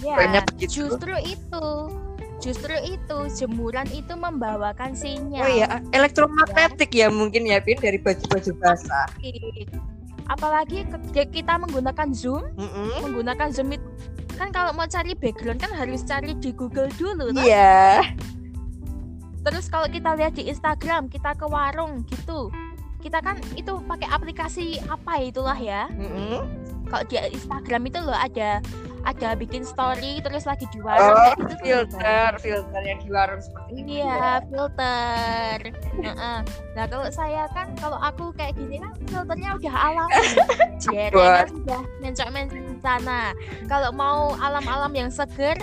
Iya. 0.01 0.45
begitu. 0.45 0.89
Justru 0.89 1.15
itu. 1.23 1.67
Justru 2.37 2.75
itu 2.85 3.19
jemuran 3.33 3.89
itu 3.91 4.13
membawakan 4.13 4.93
sinyal. 4.93 5.41
Oh 5.41 5.51
iya, 5.51 5.67
elektromagnetik 5.91 6.93
ya 6.93 7.09
mungkin 7.09 7.49
ya, 7.49 7.65
Pin 7.65 7.81
dari 7.81 7.97
baju-baju 7.97 8.51
basah. 8.61 9.09
apalagi 10.27 10.83
ke- 11.15 11.31
kita 11.31 11.55
menggunakan 11.55 12.11
zoom 12.11 12.43
Mm-mm. 12.59 12.99
menggunakan 12.99 13.47
zoom 13.55 13.79
itu 13.79 13.87
kan 14.35 14.51
kalau 14.51 14.75
mau 14.75 14.83
cari 14.85 15.15
background 15.15 15.63
kan 15.63 15.71
harus 15.71 16.03
cari 16.03 16.35
di 16.37 16.51
Google 16.51 16.91
dulu. 16.99 17.31
Iya. 17.39 18.03
Terus 19.47 19.71
kalau 19.71 19.87
kita 19.87 20.19
lihat 20.19 20.35
di 20.35 20.51
Instagram 20.51 21.07
kita 21.07 21.39
ke 21.39 21.47
warung 21.47 22.03
gitu 22.11 22.51
kita 22.99 23.23
kan 23.23 23.39
itu 23.55 23.79
pakai 23.87 24.11
aplikasi 24.11 24.83
apa 24.91 25.23
itulah 25.23 25.55
ya 25.55 25.87
Mm-mm. 25.95 26.43
kalau 26.91 27.07
di 27.07 27.15
Instagram 27.31 27.87
itu 27.87 28.03
loh 28.03 28.19
ada 28.19 28.59
ada 29.07 29.39
bikin 29.39 29.63
story 29.63 30.19
terus 30.19 30.43
lagi 30.51 30.67
di 30.75 30.83
warung 30.83 31.15
Oh, 31.15 31.31
tuh, 31.39 31.55
filter, 31.63 32.31
filter 32.43 32.83
yang 32.83 32.99
di 32.99 33.07
warung 33.07 33.39
seperti 33.39 33.71
ini. 33.79 34.03
Iya, 34.03 34.43
filter. 34.51 35.57
Heeh. 36.03 36.39
Nah, 36.75 36.85
kalau 36.91 37.07
saya 37.15 37.47
kan 37.55 37.71
kalau 37.79 38.03
aku 38.03 38.35
kayak 38.35 38.59
gini 38.59 38.83
kan 38.83 38.91
filternya 39.07 39.55
udah 39.63 39.75
alami. 39.79 40.27
Jerenya 40.83 41.47
sudah 41.47 41.81
mencok-mencok 42.03 42.63
di 42.67 42.77
sana. 42.83 43.31
Kalau 43.71 43.95
mau 43.95 44.35
alam-alam 44.43 44.91
yang 44.91 45.11
seger, 45.15 45.55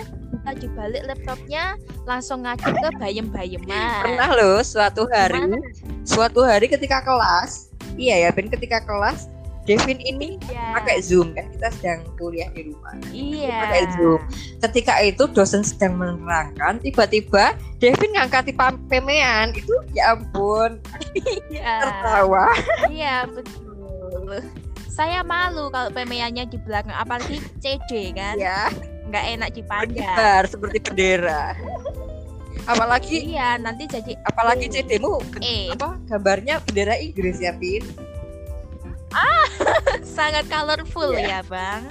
dibalik 0.52 1.00
laptopnya 1.08 1.80
langsung 2.04 2.44
ngadu 2.44 2.68
ke 2.68 2.88
bayem-bayeman. 3.00 4.04
Pernah 4.04 4.30
loh 4.36 4.60
suatu 4.60 5.08
hari, 5.08 5.40
Gimana? 5.40 5.58
suatu 6.04 6.44
hari 6.44 6.68
ketika 6.68 7.00
kelas, 7.00 7.72
iya 7.96 8.20
ya, 8.20 8.28
Ben 8.28 8.52
ketika 8.52 8.84
kelas, 8.84 9.32
Devin 9.64 9.96
ini 9.96 10.36
Iya. 10.44 10.76
pakai 10.76 11.00
Zoom 11.00 11.32
kan 11.32 11.48
kita 11.48 11.72
sedang 11.72 12.04
kuliah 12.20 12.52
di 12.52 12.68
rumah. 12.68 12.92
Iya. 13.08 13.58
pakai 13.64 13.82
Zoom. 13.96 14.20
Ketika 14.60 14.94
itu 15.00 15.24
dosen 15.32 15.64
sedang 15.64 15.96
menerangkan, 15.96 16.84
tiba-tiba 16.84 17.56
Devin 17.80 18.12
ngangkati 18.12 18.52
pemean 18.92 19.56
itu 19.56 19.72
ya 19.96 20.12
ampun 20.12 20.76
Iya. 21.48 21.80
tertawa. 21.80 22.52
Iya, 22.92 23.24
betul. 23.24 24.44
Saya 24.92 25.24
malu 25.26 25.72
kalau 25.72 25.90
pemeannya 25.90 26.44
di 26.46 26.60
belakang 26.60 26.94
apalagi 26.94 27.40
CD 27.58 28.12
kan. 28.14 28.36
Ya, 28.38 28.68
Nggak 29.14 29.26
enak 29.30 29.50
dipandang. 29.54 29.94
berkibar 29.94 30.42
seperti 30.44 30.78
bendera. 30.82 31.42
Apalagi 32.66 33.30
Iya, 33.30 33.54
nanti 33.56 33.86
jadi 33.86 34.18
apalagi 34.26 34.66
CD-mu 34.66 35.22
ben- 35.30 35.44
eh 35.44 35.70
apa 35.70 35.94
gambarnya 36.04 36.58
bendera 36.60 36.98
Inggris 36.98 37.38
ya, 37.38 37.54
Pin. 37.54 37.86
sangat 40.18 40.50
colorful 40.50 41.14
Iya. 41.14 41.38
ya 41.38 41.40
bang. 41.46 41.82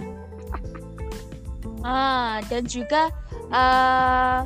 Ah 1.80 2.44
dan 2.48 2.68
juga 2.68 3.08
eh 3.48 4.40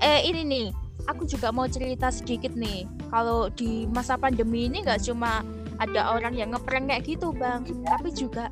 eh 0.00 0.20
ini 0.24 0.40
nih, 0.42 0.66
aku 1.04 1.28
juga 1.28 1.52
mau 1.52 1.68
cerita 1.68 2.08
sedikit 2.08 2.56
nih. 2.56 2.88
Kalau 3.12 3.52
di 3.52 3.84
masa 3.86 4.16
pandemi 4.16 4.64
ini 4.64 4.80
nggak 4.80 5.04
cuma 5.04 5.44
ada 5.76 6.08
orang 6.08 6.32
yang 6.32 6.56
ngeprank 6.56 6.88
kayak 6.88 7.04
gitu 7.04 7.32
bang, 7.32 7.60
tapi 7.84 8.08
juga 8.10 8.48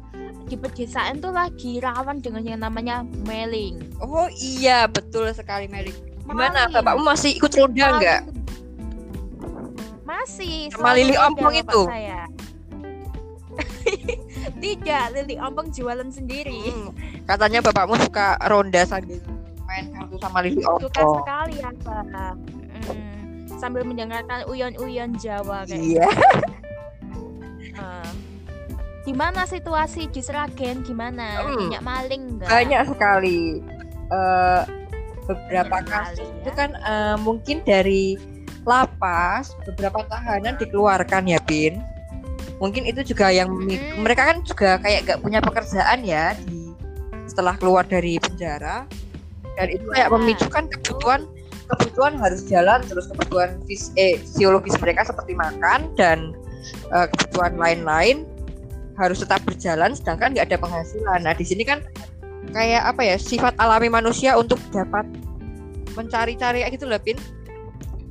di 0.46 0.56
pedesaan 0.58 1.18
tuh 1.18 1.32
lagi 1.32 1.78
rawan 1.78 2.18
dengan 2.18 2.42
yang 2.44 2.60
namanya 2.60 3.02
mailing. 3.26 3.80
Oh 4.02 4.28
iya, 4.32 4.86
betul 4.86 5.28
sekali 5.32 5.66
Meli. 5.66 5.92
Gimana 6.22 6.70
bapakmu 6.70 7.02
masih 7.02 7.34
ikut 7.36 7.52
ronda 7.58 7.98
enggak? 7.98 8.20
Masih. 10.06 10.70
Sama 10.70 10.94
Lili 10.94 11.16
Ompong 11.18 11.54
itu? 11.56 11.80
Saya. 11.88 12.28
Tidak, 14.62 15.04
Lili 15.18 15.36
Ompong 15.42 15.74
jualan 15.74 16.08
sendiri. 16.12 16.70
Hmm, 16.70 16.94
katanya 17.26 17.58
bapakmu 17.64 17.98
suka 17.98 18.38
ronda 18.46 18.86
sambil 18.86 19.18
main 19.66 19.90
kartu 19.90 20.16
sama 20.22 20.38
Lili 20.46 20.62
suka 20.62 21.02
Ompong. 21.02 21.16
sekali 21.22 21.54
ya 21.58 21.70
Pak. 21.82 22.34
Mm, 22.82 23.02
sambil 23.58 23.82
mendengarkan 23.82 24.46
uyon-uyon 24.46 25.14
Jawa 25.18 25.66
kayak 25.66 25.82
Iya. 25.82 26.06
Eh, 27.78 28.10
gimana 29.02 29.44
situasi 29.44 30.06
di 30.08 30.20
Seragen 30.20 30.80
gimana 30.80 31.42
Hmm. 31.42 31.58
banyak 31.68 31.82
maling 31.82 32.22
enggak 32.32 32.48
Banyak 32.48 32.82
sekali. 32.86 33.40
Eh, 34.08 34.62
beberapa 35.22 35.76
Banyak 35.76 35.88
kasus 35.88 36.18
sekali, 36.20 36.38
itu 36.38 36.48
ya. 36.48 36.54
kan 36.54 36.70
eh, 36.76 37.16
mungkin 37.18 37.56
dari 37.62 38.04
lapas 38.62 39.58
beberapa 39.64 40.06
tahanan 40.06 40.54
dikeluarkan 40.56 41.26
ya, 41.26 41.42
Bin. 41.42 41.82
Mungkin 42.58 42.86
itu 42.86 43.02
juga 43.04 43.26
yang 43.28 43.50
Mm-mm. 43.50 43.98
mereka 43.98 44.22
kan 44.24 44.38
juga 44.42 44.78
kayak 44.78 45.02
gak 45.04 45.18
punya 45.18 45.42
pekerjaan 45.42 45.98
ya 46.02 46.38
di 46.38 46.70
setelah 47.26 47.58
keluar 47.58 47.82
dari 47.82 48.16
penjara 48.16 48.86
dan 49.52 49.66
itu 49.66 49.82
kayak 49.88 50.06
Iya. 50.06 50.14
memicukan 50.14 50.64
kebutuhan 50.70 51.20
kebutuhan 51.66 52.14
harus 52.16 52.44
jalan 52.44 52.78
terus 52.84 53.08
kebutuhan 53.08 53.56
fis 53.64 53.90
eh, 53.96 54.14
fisiologis 54.16 54.76
mereka 54.76 55.02
seperti 55.02 55.32
makan 55.32 55.90
dan 55.96 56.30
eh, 56.88 57.06
kebutuhan 57.08 57.56
lain-lain 57.56 58.22
harus 58.96 59.24
tetap 59.24 59.40
berjalan 59.44 59.96
sedangkan 59.96 60.36
nggak 60.36 60.46
ada 60.52 60.58
penghasilan. 60.60 61.20
Nah 61.24 61.32
di 61.32 61.44
sini 61.44 61.64
kan 61.64 61.80
kayak 62.52 62.82
apa 62.84 63.02
ya 63.06 63.16
sifat 63.16 63.56
alami 63.56 63.88
manusia 63.88 64.36
untuk 64.36 64.58
dapat 64.74 65.06
mencari-cari 65.94 66.64
gitu 66.72 66.88
loh 66.88 67.00
Pin. 67.00 67.16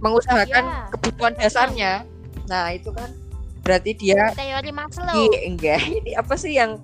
Mengusahakan 0.01 0.63
Iya. 0.65 0.89
kebutuhan 0.97 1.33
dasarnya. 1.37 1.91
Nah 2.49 2.73
itu 2.73 2.89
kan 2.89 3.09
berarti 3.61 3.93
dia 3.93 4.33
teori 4.33 4.73
Maslow. 4.73 5.13
Iya, 5.13 5.39
enggak. 5.45 5.79
Ini 6.01 6.11
apa 6.17 6.33
sih 6.33 6.57
yang 6.57 6.81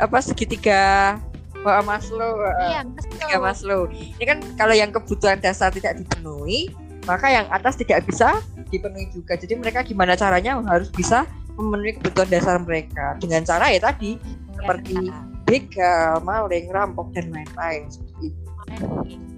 apa 0.00 0.18
segitiga 0.24 1.14
Wah, 1.62 1.84
Maslow? 1.84 2.42
Iya 2.64 2.82
segitiga 2.98 3.36
Maslow 3.38 3.86
Maslow. 3.86 4.16
Ini 4.18 4.24
kan 4.24 4.38
kalau 4.56 4.74
yang 4.74 4.90
kebutuhan 4.90 5.38
dasar 5.38 5.68
tidak 5.68 6.00
dipenuhi 6.00 6.72
maka 7.02 7.26
yang 7.34 7.46
atas 7.50 7.74
tidak 7.74 8.06
bisa 8.06 8.38
dipenuhi 8.70 9.10
juga. 9.10 9.34
Jadi 9.34 9.58
mereka 9.58 9.82
gimana 9.82 10.14
caranya 10.14 10.58
harus 10.70 10.88
bisa 10.88 11.26
memenuhi 11.58 11.92
kebutuhan 12.00 12.28
dasar 12.28 12.56
mereka 12.58 13.16
dengan 13.20 13.44
cara 13.44 13.68
ya 13.68 13.80
tadi 13.80 14.16
seperti 14.56 14.94
Ya. 14.96 15.16
begal, 15.44 16.12
maling, 16.24 16.70
rampok 16.72 17.12
dan 17.12 17.28
lain-lain 17.28 17.84
seperti 17.90 18.32
itu. 18.32 18.42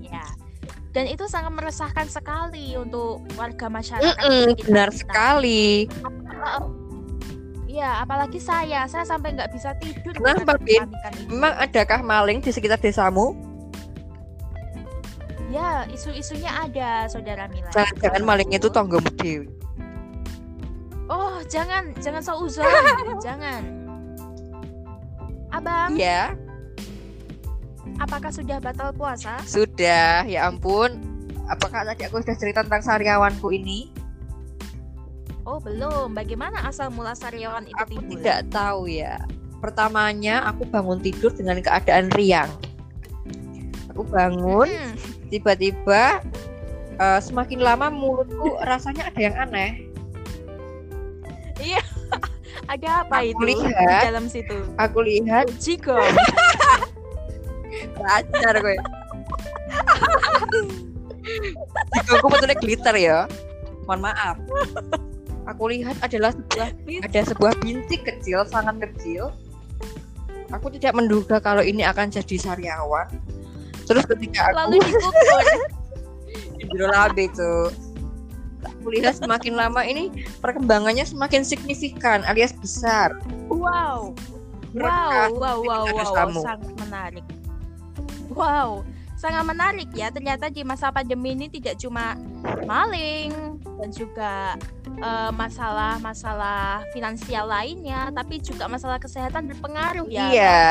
Ya. 0.05 0.23
Dan 0.95 1.11
itu 1.11 1.27
sangat 1.27 1.51
meresahkan 1.51 2.07
sekali 2.07 2.79
untuk 2.79 3.25
warga 3.35 3.67
masyarakat. 3.67 4.15
Mm-mm, 4.15 4.55
sekitar 4.55 4.67
benar 4.71 4.89
kita. 4.95 4.99
sekali. 5.03 5.65
Iya, 7.67 8.07
apalagi 8.07 8.39
saya, 8.39 8.87
saya 8.87 9.03
sampai 9.03 9.35
nggak 9.35 9.51
bisa 9.51 9.75
tidur. 9.83 10.15
Kenapa, 10.15 10.55
Bin? 10.63 10.87
Memang 11.27 11.59
adakah 11.59 11.99
maling 12.07 12.39
di 12.39 12.55
sekitar 12.55 12.79
desamu? 12.79 13.35
Ya, 15.51 15.83
isu-isunya 15.91 16.51
ada, 16.51 17.11
saudara 17.11 17.51
Mila. 17.51 17.75
Jangan-jangan 17.75 18.23
maling 18.23 18.51
itu 18.55 18.71
tonggomu 18.71 19.11
dewi. 19.19 19.51
Jangan, 21.47 21.93
jangan 21.99 22.23
seuzon, 22.23 22.67
jangan. 23.27 23.63
Abang, 25.49 25.95
Iya, 25.95 26.35
apakah 27.97 28.29
sudah 28.29 28.59
batal 28.59 28.91
puasa? 28.91 29.39
sudah. 29.45 30.27
Ya 30.27 30.49
ampun. 30.49 30.99
Apakah 31.47 31.85
tadi 31.85 32.03
aku 32.03 32.19
sudah 32.19 32.35
cerita 32.35 32.61
tentang 32.65 32.83
sariawanku 32.83 33.53
ini? 33.53 33.93
Oh, 35.45 35.61
belum. 35.61 36.11
Bagaimana 36.11 36.65
asal 36.65 36.89
mula 36.89 37.13
sariawan 37.13 37.65
itu 37.65 37.77
Aku 37.77 37.91
timbul? 37.93 38.11
tidak 38.17 38.49
tahu 38.49 38.89
ya. 38.89 39.21
Pertamanya 39.61 40.43
aku 40.45 40.65
bangun 40.65 40.99
tidur 40.99 41.31
dengan 41.31 41.61
keadaan 41.61 42.09
riang. 42.13 42.49
Aku 43.93 44.03
bangun, 44.05 44.67
Hmm, 44.67 44.93
tiba-tiba 45.29 46.19
eh, 46.95 47.21
semakin 47.21 47.61
lama 47.61 47.87
mulutku 47.89 48.59
rasanya 48.61 49.07
ada 49.07 49.21
yang 49.21 49.37
aneh. 49.39 49.84
Ada 52.69 52.89
apa 53.05 53.17
Aku 53.21 53.31
itu 53.31 53.43
di 53.45 53.55
lihat. 53.61 54.03
dalam 54.09 54.25
situ? 54.27 54.57
Aku 54.81 54.99
lihat 55.05 55.47
Jiko. 55.61 55.99
Pacar 57.95 58.55
gue. 58.65 58.77
Aku 62.19 62.27
betulnya 62.29 62.57
glitter 62.57 62.97
ya. 62.97 63.19
Mohon 63.85 64.01
maaf. 64.13 64.37
Aku 65.45 65.69
lihat 65.69 65.97
adalah 66.01 66.33
sebuah 66.33 66.69
ada 67.05 67.21
sebuah 67.21 67.53
bintik 67.61 68.09
kecil, 68.09 68.49
sangat 68.49 68.81
kecil. 68.81 69.29
Aku 70.53 70.73
tidak 70.73 70.97
menduga 70.97 71.37
kalau 71.41 71.61
ini 71.61 71.85
akan 71.85 72.09
jadi 72.09 72.37
sariawan. 72.41 73.09
Terus 73.85 74.09
ketika 74.09 74.49
Lalu 74.57 74.81
aku 74.81 74.89
dikubur. 74.89 75.43
hidrolabe 76.65 77.29
itu, 77.29 77.53
aku 77.69 77.84
lihat 78.85 79.21
semakin 79.21 79.55
lama 79.57 79.83
ini 79.85 80.11
perkembangannya 80.39 81.05
semakin 81.07 81.43
signifikan 81.43 82.23
alias 82.29 82.53
besar. 82.57 83.15
Wow. 83.49 84.15
Wow, 84.75 85.39
wow, 85.39 85.59
wow, 85.63 85.83
wow, 85.87 86.11
tamu. 86.11 86.43
sangat 86.43 86.75
menarik. 86.83 87.25
Wow, 88.35 88.83
sangat 89.15 89.47
menarik 89.47 89.87
ya. 89.95 90.11
Ternyata 90.11 90.51
di 90.51 90.67
masa 90.67 90.91
pandemi 90.91 91.31
ini 91.39 91.47
tidak 91.47 91.79
cuma 91.79 92.19
maling 92.67 93.31
dan 93.79 93.91
juga 93.95 94.59
eh, 94.99 95.31
masalah-masalah 95.31 96.83
finansial 96.91 97.47
lainnya, 97.47 98.11
tapi 98.11 98.43
juga 98.43 98.67
masalah 98.67 98.99
kesehatan 98.99 99.47
berpengaruh 99.55 100.11
ya. 100.11 100.27
Iya. 100.35 100.63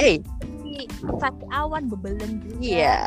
Eh, 0.00 0.24
Seperti 0.24 0.88
sakit 1.20 1.48
awan 1.52 1.92
bebelen 1.92 2.40
juga. 2.40 2.56
iya. 2.64 2.98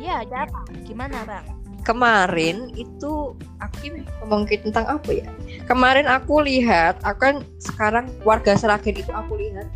Ya, 0.00 0.24
ada 0.24 0.48
apa? 0.48 0.60
Gimana, 0.88 1.28
Bang? 1.28 1.46
Kemarin 1.82 2.70
itu 2.78 3.34
aku 3.58 3.98
ngomong 4.22 4.46
tentang 4.48 4.86
apa 4.86 5.10
ya? 5.10 5.26
Kemarin 5.66 6.06
aku 6.06 6.42
lihat 6.42 6.98
aku 7.02 7.18
kan 7.18 7.36
sekarang 7.58 8.06
warga 8.26 8.54
Seragen 8.58 8.98
itu 8.98 9.12
aku 9.12 9.38
lihat 9.38 9.66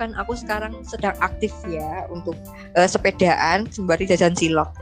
kan 0.00 0.16
aku 0.16 0.32
sekarang 0.32 0.80
sedang 0.80 1.12
aktif 1.20 1.52
ya 1.68 2.08
untuk 2.08 2.32
eh, 2.72 2.88
sepedaan 2.88 3.68
sembari 3.68 4.08
jajan 4.08 4.32
cilok 4.32 4.72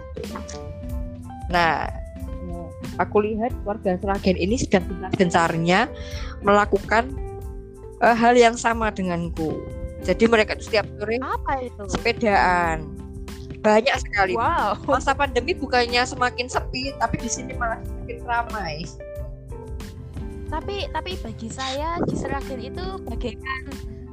nah 1.51 1.90
aku 3.01 3.25
lihat 3.25 3.55
warga 3.64 3.97
Seragen 3.99 4.37
ini 4.37 4.59
sedang 4.59 4.85
gencar-gencarnya 4.87 5.88
melakukan 6.42 7.11
eh, 8.03 8.14
hal 8.14 8.35
yang 8.38 8.55
sama 8.59 8.90
denganku. 8.94 9.59
Jadi 10.07 10.31
mereka 10.31 10.55
tuh 10.55 10.71
setiap 10.71 10.87
sore 10.94 11.18
Apa 11.18 11.59
itu? 11.59 11.83
sepedaan 11.90 12.87
banyak 13.59 13.97
sekali 13.99 14.33
Wow. 14.35 14.79
masa 14.87 15.12
pandemi 15.12 15.53
bukannya 15.53 16.03
semakin 16.03 16.47
sepi 16.47 16.94
tapi 16.97 17.18
di 17.18 17.27
sini 17.27 17.53
malah 17.55 17.83
semakin 17.83 18.18
ramai 18.25 18.77
Tapi 20.49 20.88
tapi 20.88 21.12
bagi 21.21 21.53
saya 21.53 22.01
di 22.09 22.16
Seragen 22.16 22.57
itu 22.57 22.85
bagaikan 23.05 23.62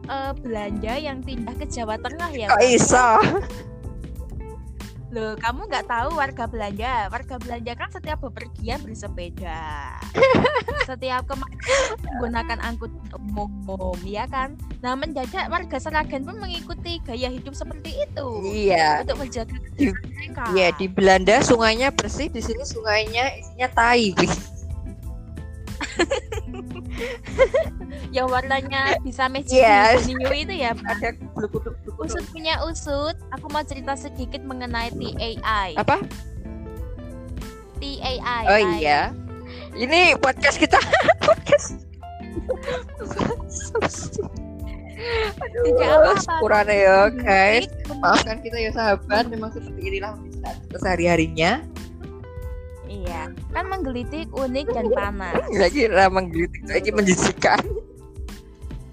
eh, 0.05 0.31
belanja 0.35 0.93
yang 0.99 1.23
pindah 1.23 1.55
ke 1.55 1.63
Jawa 1.63 1.95
Tengah 1.95 2.27
ya. 2.35 2.47
kok 2.51 2.59
iso 2.59 3.07
Loh, 5.15 5.31
kamu 5.39 5.71
nggak 5.71 5.87
tahu 5.87 6.19
warga 6.19 6.43
belanja? 6.43 7.07
Warga 7.07 7.39
belanja 7.39 7.71
kan 7.79 7.87
setiap 7.87 8.19
bepergian 8.19 8.83
bersepeda. 8.83 9.95
setiap 10.91 11.23
ke 11.23 11.33
mana 11.39 11.55
menggunakan 12.03 12.59
angkutan 12.59 13.07
umum, 13.15 13.95
ya 14.03 14.27
kan? 14.27 14.59
Nah, 14.83 14.99
mendadak 14.99 15.47
warga 15.47 15.79
Seragen 15.79 16.27
pun 16.27 16.35
mengikuti 16.35 16.99
gaya 17.07 17.31
hidup 17.31 17.55
seperti 17.55 17.95
itu 17.95 18.27
iya 18.43 19.01
untuk 19.01 19.23
menjaga 19.23 19.55
Di- 19.55 19.87
kesehatan 19.87 20.11
mereka. 20.11 20.43
iya 20.51 20.67
di 20.75 20.85
Belanda 20.91 21.35
sungainya 21.41 21.89
bersih 21.95 22.27
di 22.27 22.43
sini 22.43 22.67
sungainya 22.67 23.39
isinya 23.39 23.67
tai. 23.71 24.11
Yang 28.11 28.27
warnanya 28.29 28.95
bisa 29.01 29.27
magic 29.27 29.51
Yes. 29.51 30.07
new 30.07 30.29
itu 30.29 30.53
ya. 30.53 30.71
ada 30.81 31.11
blubuk 31.31 31.75
Usut 31.97 32.23
punya 32.29 32.59
usut, 32.61 33.15
aku 33.29 33.47
mau 33.49 33.61
cerita 33.61 33.95
sedikit 33.95 34.39
mengenai 34.41 34.91
TAI. 34.91 35.75
apa 35.75 35.99
TAI. 37.75 38.43
oh 38.45 38.59
iya 38.77 39.11
ini 39.73 40.15
podcast 40.15 40.55
kita 40.55 40.79
podcast 41.27 41.75
Aduh, 45.35 45.63
Tidak 45.67 45.85
apa-apa. 45.85 46.17
sepurane 46.17 46.75
ya 46.77 46.97
guys 47.13 47.67
maafkan 47.93 48.39
kita 48.39 48.57
ya 48.57 48.71
sahabat 48.71 49.27
memang 49.27 49.51
seperti 49.51 49.81
inilah 49.85 50.15
kesehari 50.67 51.05
harinya 51.05 51.61
Iya, 52.95 53.21
kan 53.51 53.65
menggelitik, 53.67 54.31
unik 54.31 54.71
dan 54.71 54.87
panas. 54.89 55.35
lagi 55.61 55.91
ramang 55.91 56.31
gelitik 56.31 56.63
lagi 56.63 56.89
menjijikan 56.95 57.59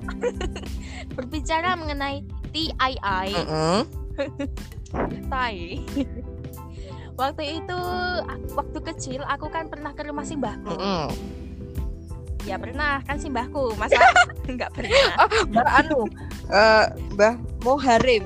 Berbicara 1.17 1.79
mengenai 1.79 2.27
TII, 2.51 3.27
Mm-mm. 3.31 3.81
Tai. 5.31 5.57
waktu 7.15 7.43
itu, 7.55 7.79
ak- 8.27 8.51
waktu 8.53 8.79
kecil 8.83 9.21
aku 9.23 9.47
kan 9.47 9.71
pernah 9.71 9.95
ke 9.95 10.03
rumah 10.03 10.27
simbahku. 10.27 10.73
Mm-mm. 10.75 11.07
Ya 12.43 12.59
pernah, 12.59 12.99
kan 13.07 13.17
simbahku. 13.17 13.79
Masa 13.79 14.03
nggak 14.51 14.73
pernah? 14.75 15.15
Mbak 15.47 15.69
Anu, 15.71 16.01
eh, 16.51 16.85
Mbah 17.15 17.35
Moharim, 17.63 18.25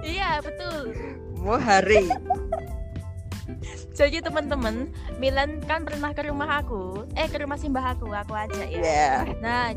iya 0.00 0.40
betul. 0.40 0.96
Mohari. 1.36 2.08
Jadi 3.90 4.22
teman-teman, 4.22 4.88
Milan 5.18 5.58
kan 5.66 5.82
pernah 5.82 6.14
ke 6.14 6.22
rumah 6.30 6.62
aku, 6.62 7.04
eh 7.18 7.26
ke 7.26 7.42
rumah 7.42 7.58
simbah 7.58 7.92
aku, 7.92 8.08
aku 8.14 8.32
ajak 8.32 8.68
ya. 8.70 8.80
Ya. 8.80 9.14
Nah, 9.42 9.74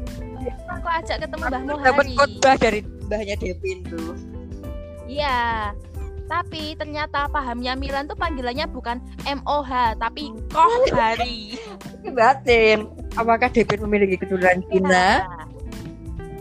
aku 0.69 0.87
ajak 0.87 1.17
ketemu 1.25 1.43
Mbah 1.49 1.61
Aku 1.65 1.81
dapat 1.81 2.05
khotbah 2.13 2.55
dari 2.61 2.79
mbahnya 3.09 3.35
Devin 3.41 3.79
tuh. 3.89 4.13
Iya. 5.09 5.71
Tapi 6.23 6.73
ternyata 6.79 7.27
pahamnya 7.27 7.75
Milan 7.75 8.07
tuh 8.07 8.15
panggilannya 8.15 8.65
bukan 8.71 8.97
MOH 9.27 9.99
tapi 9.99 10.31
Kohari. 10.49 11.59
Ini 12.01 12.09
batin. 12.15 12.87
Apakah 13.19 13.51
Devin 13.51 13.83
memiliki 13.85 14.17
keturunan 14.17 14.63
Cina? 14.71 14.89
Nah, 14.89 15.45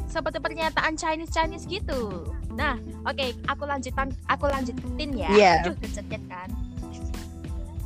Seperti 0.06 0.44
pernyataan 0.44 0.92
Chinese 0.92 1.32
Chinese 1.32 1.64
gitu. 1.64 2.28
Nah, 2.52 2.76
oke, 3.08 3.32
aku 3.48 3.64
lanjutan 3.64 4.12
aku 4.28 4.44
lanjutin 4.44 5.10
ya. 5.16 5.30
Iya. 5.32 5.54
Aduh, 5.66 5.76
kan. 6.28 6.48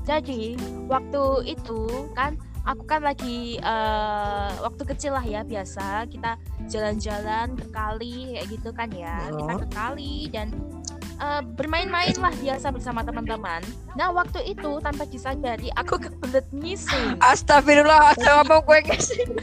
Jadi, 0.06 0.54
waktu 0.86 1.22
itu 1.58 2.06
kan 2.14 2.38
aku 2.62 2.82
kan 2.86 3.02
lagi 3.02 3.58
eh, 3.58 4.50
waktu 4.62 4.82
kecil 4.86 5.18
lah 5.18 5.22
ya 5.22 5.42
biasa 5.42 6.06
kita 6.10 6.38
jalan-jalan 6.70 7.58
ke 7.58 7.66
kali 7.74 8.38
kayak 8.38 8.46
gitu 8.54 8.70
kan 8.70 8.86
ya. 8.94 9.18
Kita 9.34 9.54
ke 9.66 9.68
kali 9.74 10.30
dan 10.30 10.54
eh, 11.18 11.42
bermain-main 11.58 12.14
lah 12.22 12.30
biasa 12.38 12.70
bersama 12.70 13.02
teman-teman. 13.02 13.66
Nah, 13.98 14.14
waktu 14.14 14.46
itu 14.46 14.78
tanpa 14.78 15.10
disadari 15.10 15.74
aku 15.74 15.98
kebelet 15.98 16.46
ngising. 16.54 17.18
Astagfirullah, 17.18 18.14
ngomong 18.14 18.62
gue 18.62 18.78
ngasih. 18.86 19.26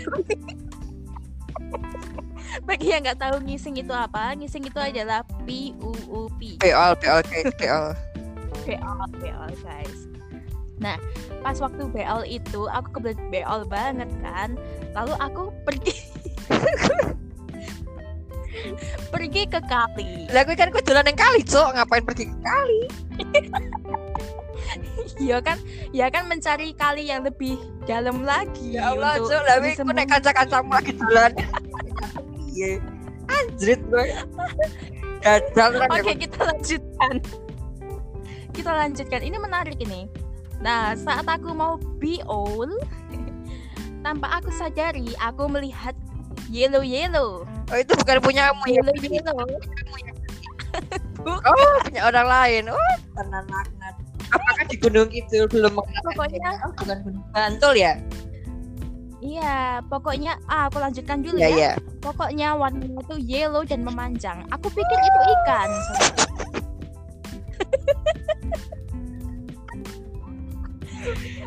Bagi 2.70 2.94
yang 2.96 3.04
nggak 3.04 3.20
tahu 3.20 3.44
ngising 3.44 3.82
itu 3.82 3.92
apa, 3.92 4.32
ngising 4.38 4.64
itu 4.64 4.80
adalah 4.80 5.28
P 5.44 5.76
U 5.82 5.92
U 6.08 6.32
P. 6.40 6.62
Peol, 6.62 6.96
peol, 7.02 7.20
guys, 7.26 7.52
peol. 7.60 7.92
BL, 8.64 9.00
BL 9.20 9.52
guys. 9.60 10.13
Nah, 10.82 10.98
pas 11.46 11.58
waktu 11.62 11.86
BL 11.92 12.22
itu 12.26 12.66
aku 12.70 13.00
kebelet 13.00 13.20
BL 13.30 13.62
banget 13.70 14.10
kan. 14.26 14.58
Lalu 14.98 15.14
aku 15.22 15.42
pergi 15.68 15.94
pergi 19.10 19.44
ke 19.50 19.60
kali. 19.66 20.30
Lah 20.32 20.44
kan 20.46 20.70
gue 20.70 20.84
jalan 20.86 21.06
yang 21.10 21.20
kali, 21.20 21.42
Cok. 21.46 21.70
Ngapain 21.78 22.04
pergi 22.06 22.26
ke 22.30 22.38
kali? 22.42 22.82
Ya 25.22 25.38
kan, 25.44 25.62
ya 25.94 26.10
kan 26.10 26.26
mencari 26.26 26.74
kali 26.74 27.12
yang 27.12 27.22
lebih 27.22 27.60
dalam 27.86 28.26
lagi. 28.26 28.80
Ya 28.80 28.96
Allah, 28.96 29.22
Cok. 29.22 29.42
Lah 29.46 29.56
bersembunyi. 29.62 29.98
naik 30.02 30.10
kaca-kacamu 30.10 30.72
lagi 30.74 30.92
jalan. 30.98 31.32
Iya. 32.50 32.72
Anjrit 33.30 33.82
gue. 33.86 34.06
Kan 35.24 35.42
Oke, 35.88 36.14
kita 36.18 36.40
lanjutkan. 36.50 37.14
Kita 38.52 38.72
lanjutkan. 38.74 39.22
Ini 39.22 39.38
menarik 39.38 39.78
ini. 39.80 40.23
Nah, 40.64 40.96
saat 40.96 41.28
aku 41.28 41.52
mau 41.52 41.76
be 42.00 42.24
all, 42.24 42.72
tanpa 44.06 44.40
aku 44.40 44.50
sadari, 44.50 45.12
aku 45.20 45.46
melihat 45.46 45.94
yellow 46.48 46.80
yellow, 46.80 47.44
Oh 47.68 47.76
itu 47.76 47.92
bukan 47.94 48.18
punyamu 48.20 48.64
ya. 48.66 48.80
yellow 48.80 48.96
yellow. 48.98 49.44
Oh 51.24 51.76
punya 51.86 52.02
orang 52.04 52.28
lain. 52.28 52.64
Oh 52.68 52.94
tenang 53.14 53.46
laknat. 53.46 53.94
Apakah 54.28 54.64
di 54.66 54.76
Gunung 54.76 55.08
Kidul 55.08 55.46
belum 55.46 55.72
mengenal? 55.72 56.02
Pokoknya, 56.04 56.50
Oh, 56.66 56.72
bukan 56.74 56.98
Gunung 57.00 57.24
Bantul 57.30 57.74
ya? 57.78 57.94
iya, 59.22 59.80
pokoknya, 59.88 60.36
ah, 60.46 60.68
aku 60.68 60.78
lanjutkan 60.80 61.24
dulu 61.24 61.38
Iya 61.38 61.48
ya. 61.48 61.56
iya. 61.56 61.72
Pokoknya 62.02 62.48
warnanya 62.54 63.00
itu 63.00 63.16
yellow 63.22 63.64
dan 63.64 63.82
memanjang. 63.82 64.44
Aku 64.52 64.68
pikir 64.68 64.98
itu 65.00 65.20
ikan. 65.40 65.70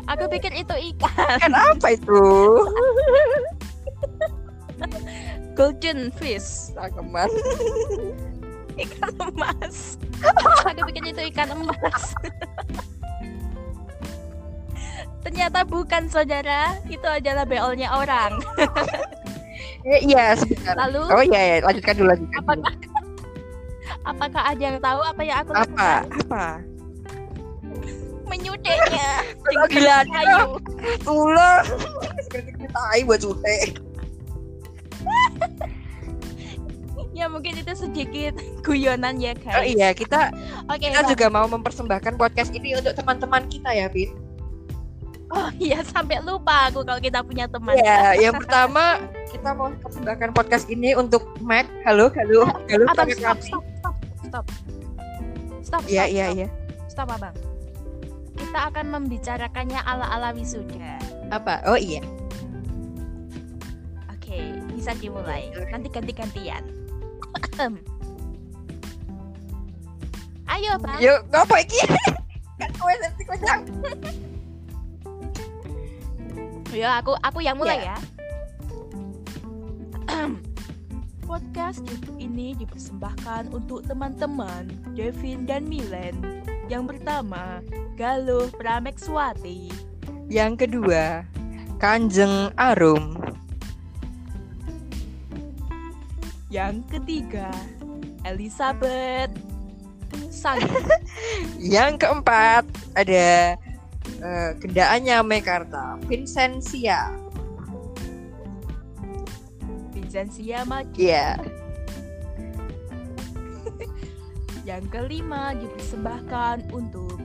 Aku 0.07 0.23
pikir 0.27 0.51
itu 0.53 0.75
ikan. 0.95 1.37
Kan 1.39 1.53
apa 1.53 1.87
itu? 1.93 2.17
Golden 5.57 6.13
fish. 6.13 6.73
Cangkeman. 6.73 7.29
Ikan 8.77 9.09
emas. 9.17 9.97
Aku 10.61 10.85
pikir 10.85 11.09
itu 11.09 11.21
ikan 11.33 11.49
emas. 11.49 12.13
Ternyata 15.25 15.65
bukan 15.65 16.05
saudara, 16.07 16.77
itu 16.85 17.03
adalah 17.03 17.43
beolnya 17.43 17.89
orang. 17.91 18.37
Eh, 19.81 19.99
iya 20.05 20.37
sebentar. 20.37 20.77
Lalu 20.77 21.01
Oh 21.09 21.23
iya, 21.25 21.41
iya. 21.41 21.55
lanjutkan 21.65 21.93
dulu 21.97 22.07
lanjutkan 22.07 22.37
dulu. 22.37 22.37
apakah 22.37 22.73
apakah 24.05 24.41
ada 24.45 24.61
yang 24.61 24.77
tahu 24.77 25.01
apa 25.01 25.21
yang 25.25 25.37
aku 25.41 25.51
Apa? 25.51 25.59
lakukan? 25.65 26.03
Apa? 26.21 26.45
Menyudeknya 28.27 29.09
Gila. 29.47 29.97
Tulang. 31.01 31.63
Seperti 32.23 32.51
kita 32.55 32.67
tai 32.73 33.01
buat 33.07 33.19
cute. 33.23 33.81
Ya 37.17 37.25
mungkin 37.25 37.57
itu 37.57 37.73
sedikit 37.73 38.37
guyonan 38.61 39.17
ya 39.17 39.33
guys. 39.33 39.57
Oh 39.57 39.65
iya, 39.65 39.89
kita 39.89 40.29
Oke. 40.69 40.85
kita 40.85 41.01
Bang. 41.01 41.09
juga 41.09 41.25
mau 41.33 41.49
mempersembahkan 41.49 42.13
podcast 42.13 42.53
ini 42.53 42.77
untuk 42.77 42.93
teman-teman 42.93 43.41
kita 43.49 43.73
ya, 43.73 43.89
Bin. 43.89 44.13
Oh 45.27 45.51
iya 45.59 45.83
sampai 45.83 46.23
lupa 46.23 46.71
aku 46.71 46.85
kalau 46.85 47.01
kita 47.01 47.25
punya 47.25 47.49
teman. 47.49 47.73
Iya, 47.73 48.13
yang 48.29 48.37
pertama 48.37 49.01
kita 49.33 49.49
mau 49.57 49.73
persembahkan 49.81 50.29
podcast 50.31 50.69
ini 50.69 50.93
untuk 50.93 51.25
Mac. 51.41 51.65
Halo, 51.83 52.13
halo, 52.13 52.47
halo. 52.69 52.85
Abang 52.85 53.09
stop 53.11 53.37
stop 53.41 53.63
stop 53.81 53.95
stop. 54.23 54.45
Stop. 55.65 55.81
Iya, 55.89 56.05
stop, 56.05 56.13
iya, 56.13 56.25
stop. 56.29 56.37
iya. 56.37 56.47
Stop 56.87 57.07
abang. 57.17 57.46
Kita 58.37 58.69
akan 58.71 58.85
membicarakannya 58.93 59.81
ala-ala 59.81 60.31
wisuda. 60.31 61.01
Apa? 61.29 61.65
Oh 61.67 61.75
iya. 61.75 61.99
Oke, 64.13 64.39
bisa 64.71 64.93
dimulai. 64.95 65.49
Nanti 65.67 65.89
ganti-gantian. 65.89 66.63
Ayo 70.47 70.73
bang. 70.79 70.99
Yuk, 71.01 71.19
ngapa 71.29 71.55
iki? 71.61 71.81
Kan 72.57 72.69
kowe 72.77 72.93
sing 72.93 73.27
kocak. 73.27 73.59
Ya 76.73 77.01
aku 77.01 77.17
aku 77.21 77.39
yang 77.41 77.57
mulai 77.57 77.81
Ya. 77.81 77.93
ya. 77.93 77.97
Podcast 81.27 81.83
YouTube 81.83 82.23
ini 82.23 82.55
dipersembahkan 82.55 83.51
untuk 83.51 83.83
teman-teman 83.83 84.71
Devin 84.95 85.43
dan 85.43 85.67
Milen. 85.67 86.15
Yang 86.67 86.83
pertama, 86.99 87.63
Galuh 87.95 88.51
Pramekswati. 88.51 89.71
Yang 90.27 90.67
kedua, 90.67 91.23
Kanjeng 91.79 92.51
Arum. 92.59 93.15
Yang 96.51 96.83
ketiga, 96.91 97.47
Elizabeth 98.27 99.31
Sang. 100.27 100.59
Yang 101.75 102.03
keempat, 102.03 102.67
ada 102.99 103.55
eh, 104.19 104.49
gendaannya 104.59 105.23
Mekarta, 105.23 105.95
Vincentia. 106.03 107.15
Vincentia 109.95 110.67
Maju. 110.67 110.99
Iya. 110.99 111.39
Yang 114.67 114.83
kelima 114.91 115.55
dipersembahkan 115.55 116.75
untuk 116.75 117.23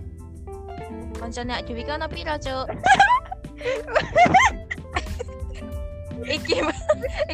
Koncone 1.18 1.58
Dewi 1.66 1.82
kan 1.82 1.98
tapi 1.98 2.22
Cuk? 2.22 2.70
iki 6.22 6.62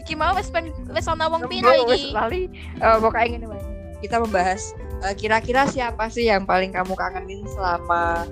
iki 0.00 0.16
mau 0.16 0.32
wis 0.32 0.48
pen 0.48 0.72
wis 0.88 1.04
ana 1.04 1.28
wong 1.28 1.44
pira 1.44 1.76
iki? 1.76 2.08
lali 2.16 2.48
eh, 2.80 2.96
pokoknya 2.96 3.36
ngene 3.36 3.46
wae. 3.52 3.60
Kita 4.00 4.24
membahas 4.24 4.72
eh, 5.04 5.12
kira-kira 5.12 5.68
siapa 5.68 6.08
sih 6.08 6.24
yang 6.24 6.48
paling 6.48 6.72
kamu 6.72 6.96
kangenin 6.96 7.44
selama 7.52 8.24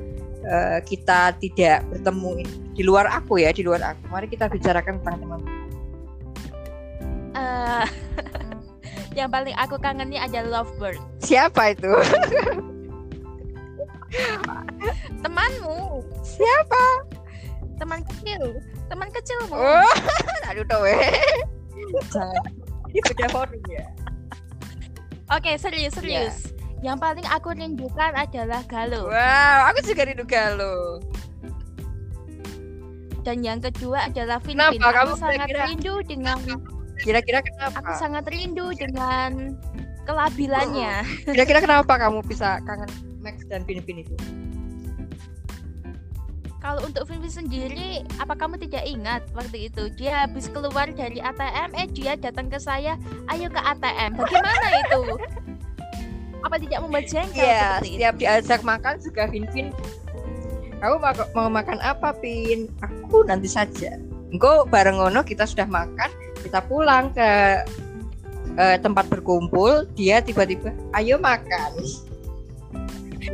eh, 0.48 0.80
kita 0.80 1.36
tidak 1.36 1.84
bertemu 1.92 2.40
ini. 2.40 2.56
di 2.76 2.84
luar 2.84 3.08
aku 3.08 3.40
ya, 3.40 3.52
di 3.52 3.64
luar 3.64 3.80
aku. 3.84 4.08
Mari 4.12 4.28
kita 4.32 4.48
bicarakan 4.52 5.00
tentang 5.00 5.16
teman. 5.20 5.40
yang 9.16 9.32
paling 9.32 9.56
aku 9.56 9.80
kangeni 9.80 10.20
adalah 10.20 10.62
Lovebird. 10.62 11.00
Siapa 11.24 11.72
itu? 11.72 11.88
Temanmu, 15.24 16.04
Siapa? 16.22 16.84
teman 17.76 18.00
kecil, 18.08 18.56
teman 18.88 19.08
kecilmu. 19.12 19.52
Oh, 19.52 19.92
aduh. 20.48 20.64
Jangan. 22.08 22.44
Ini 22.92 23.28
forum 23.28 23.60
ya. 23.68 23.84
Oke, 25.28 25.60
serius 25.60 25.92
serius. 25.92 26.56
Yang 26.80 26.96
paling 27.02 27.26
aku 27.28 27.52
rindukan 27.52 28.12
adalah 28.16 28.64
Galuh. 28.64 29.12
Wow, 29.12 29.58
aku 29.72 29.78
juga 29.84 30.08
rindu 30.08 30.24
Galuh. 30.24 31.02
Dan 33.26 33.42
yang 33.42 33.58
kedua 33.60 34.08
adalah. 34.08 34.38
Kamu 34.40 34.80
Aku 34.80 35.18
sangat 35.18 35.50
rindu 35.50 36.00
dengan 36.06 36.38
Kira-kira 37.02 37.44
kenapa? 37.44 37.78
aku 37.82 37.92
sangat 37.96 38.24
rindu 38.28 38.72
dengan 38.72 39.56
kelabilannya. 40.06 41.02
Kira-kira 41.26 41.60
kenapa 41.60 41.98
kamu 41.98 42.22
bisa 42.24 42.62
kangen 42.64 42.88
Max 43.20 43.42
dan 43.50 43.66
Vin 43.66 43.82
itu? 43.82 44.14
Kalau 46.62 46.82
untuk 46.82 47.06
Vin 47.06 47.22
Vin 47.22 47.30
sendiri, 47.30 48.02
apa 48.18 48.34
kamu 48.34 48.58
tidak 48.58 48.82
ingat 48.82 49.22
waktu 49.38 49.70
itu 49.70 49.86
dia 49.94 50.26
habis 50.26 50.50
keluar 50.50 50.90
dari 50.90 51.22
ATM, 51.22 51.70
eh 51.78 51.86
dia 51.86 52.18
datang 52.18 52.50
ke 52.50 52.58
saya, 52.58 52.98
ayo 53.30 53.46
ke 53.46 53.60
ATM. 53.60 54.18
Bagaimana 54.18 54.66
itu? 54.82 55.02
Apa 56.42 56.58
tidak 56.58 56.78
membuat 56.82 57.06
jengkel 57.06 57.42
Iya, 57.42 57.58
seperti 57.78 57.86
itu? 57.86 57.94
setiap 57.98 58.14
diajak 58.18 58.60
makan 58.66 58.94
juga 58.98 59.22
Vin 59.30 59.46
Vin. 59.54 59.70
Kamu 60.82 60.98
mau, 60.98 61.14
mau 61.38 61.48
makan 61.50 61.78
apa, 61.82 62.10
Pin? 62.18 62.66
Aku 62.82 63.22
nanti 63.22 63.46
saja. 63.46 63.94
Engkau 64.34 64.66
bareng 64.66 64.98
ngono 64.98 65.22
kita 65.22 65.46
sudah 65.46 65.70
makan, 65.70 66.10
kita 66.46 66.62
pulang 66.62 67.10
ke 67.10 67.30
eh, 68.56 68.76
tempat 68.78 69.10
berkumpul, 69.10 69.84
dia 69.98 70.22
tiba-tiba, 70.22 70.70
ayo 70.94 71.18
makan. 71.18 71.70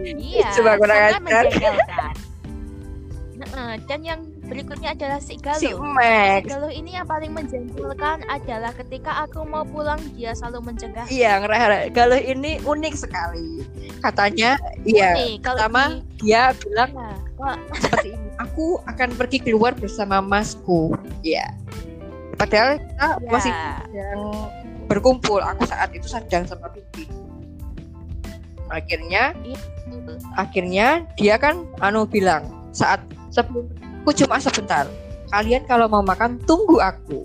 Iya, 0.03 0.49
Coba 0.57 0.81
kurang 0.81 0.97
ajar. 1.21 1.45
dan 3.85 4.01
yang 4.01 4.21
berikutnya 4.49 4.93
adalah 4.97 5.21
si 5.21 5.37
Galuh. 5.37 5.61
Si 5.61 5.71
Max. 5.73 6.49
Galuh 6.49 6.73
ini 6.73 6.97
yang 6.97 7.05
paling 7.09 7.33
menjengkelkan 7.33 8.25
adalah 8.29 8.73
ketika 8.77 9.25
aku 9.25 9.45
mau 9.45 9.65
pulang 9.65 10.01
dia 10.17 10.33
selalu 10.33 10.73
mencegah. 10.73 11.05
Iya, 11.09 11.41
Galuh 11.93 12.21
ini 12.21 12.61
unik 12.65 12.95
sekali. 12.97 13.65
Katanya, 14.01 14.57
iya. 14.85 15.13
Pertama, 15.41 16.01
di- 16.21 16.31
Dia 16.31 16.55
bilang 16.55 16.91
ya, 16.95 17.13
seperti 17.83 18.15
ini. 18.15 18.29
Aku 18.39 18.79
akan 18.87 19.09
pergi 19.19 19.39
keluar 19.43 19.75
bersama 19.75 20.23
masku. 20.23 20.95
Iya. 21.27 21.51
Padahal 22.37 22.81
kita 22.81 23.07
ya, 23.21 23.31
masih 23.31 23.53
yang 23.93 24.21
berkumpul. 24.89 25.41
Aku 25.41 25.65
saat 25.69 25.93
itu 25.93 26.07
sedang 26.09 26.49
sama 26.49 26.69
Vivi. 26.73 27.09
Akhirnya, 28.73 29.37
itu. 29.45 29.61
akhirnya 30.33 31.05
dia 31.21 31.37
kan 31.37 31.69
anu 31.85 32.09
bilang 32.09 32.49
saat 32.73 33.05
sebelum 33.29 33.69
aku 34.03 34.11
cuma 34.25 34.41
sebentar. 34.41 34.89
Kalian 35.33 35.65
kalau 35.65 35.89
mau 35.89 36.05
makan 36.05 36.41
tunggu 36.45 36.81
aku. 36.81 37.25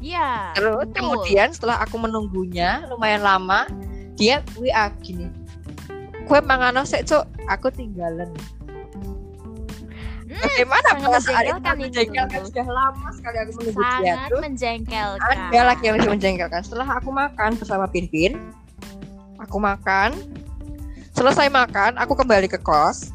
Iya. 0.00 0.56
Terus 0.56 0.86
betul. 0.86 0.94
kemudian 0.96 1.48
setelah 1.54 1.82
aku 1.82 2.00
menunggunya 2.00 2.86
lumayan 2.90 3.22
lama, 3.22 3.68
dia 4.18 4.42
WA 4.58 4.90
gini. 5.02 5.28
Kue 6.26 6.38
mangano 6.42 6.86
sik 6.86 7.06
cuk, 7.10 7.26
aku 7.50 7.70
tinggalan. 7.74 8.30
Bagaimana 10.40 10.88
sangat 10.90 11.04
perasaan 11.06 11.44
itu? 11.44 11.60
menjengkelkan 11.78 12.40
sudah 12.42 12.66
lama 12.66 13.08
sekali 13.10 13.36
aku 13.38 13.50
menunggu 13.54 13.80
dia 13.98 14.14
tuh. 14.26 14.40
menjengkelkan. 14.40 15.36
Ada 15.48 15.60
lagi 15.62 15.82
yang 15.82 15.94
lebih 15.96 16.10
menjengkelkan. 16.10 16.60
Setelah 16.60 16.88
aku 16.92 17.10
makan 17.10 17.50
bersama 17.54 17.84
Pinpin, 17.84 18.32
aku 19.36 19.56
makan. 19.56 20.16
Selesai 21.10 21.48
makan, 21.48 21.96
aku 21.96 22.12
kembali 22.14 22.46
ke 22.46 22.56
kos. 22.56 23.12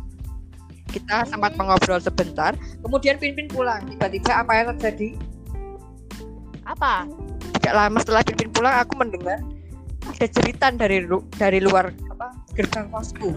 Kita 0.88 1.26
sempat 1.26 1.52
Hmm. 1.52 1.66
mengobrol 1.66 1.98
sebentar. 1.98 2.54
Kemudian 2.80 3.18
Pinpin 3.18 3.48
pulang. 3.48 3.82
Tiba-tiba 3.84 4.32
apa 4.38 4.52
yang 4.54 4.68
terjadi? 4.74 5.18
Apa? 6.64 7.06
Tidak 7.54 7.74
lama 7.74 7.98
setelah 8.00 8.22
Pinpin 8.22 8.50
pulang, 8.50 8.76
aku 8.76 8.94
mendengar 8.96 9.42
ada 10.06 10.26
jeritan 10.28 10.76
dari 10.76 11.02
lu- 11.02 11.26
dari 11.32 11.58
luar 11.58 11.90
apa 12.08 12.30
gerbang 12.54 12.88
kosku. 12.88 13.34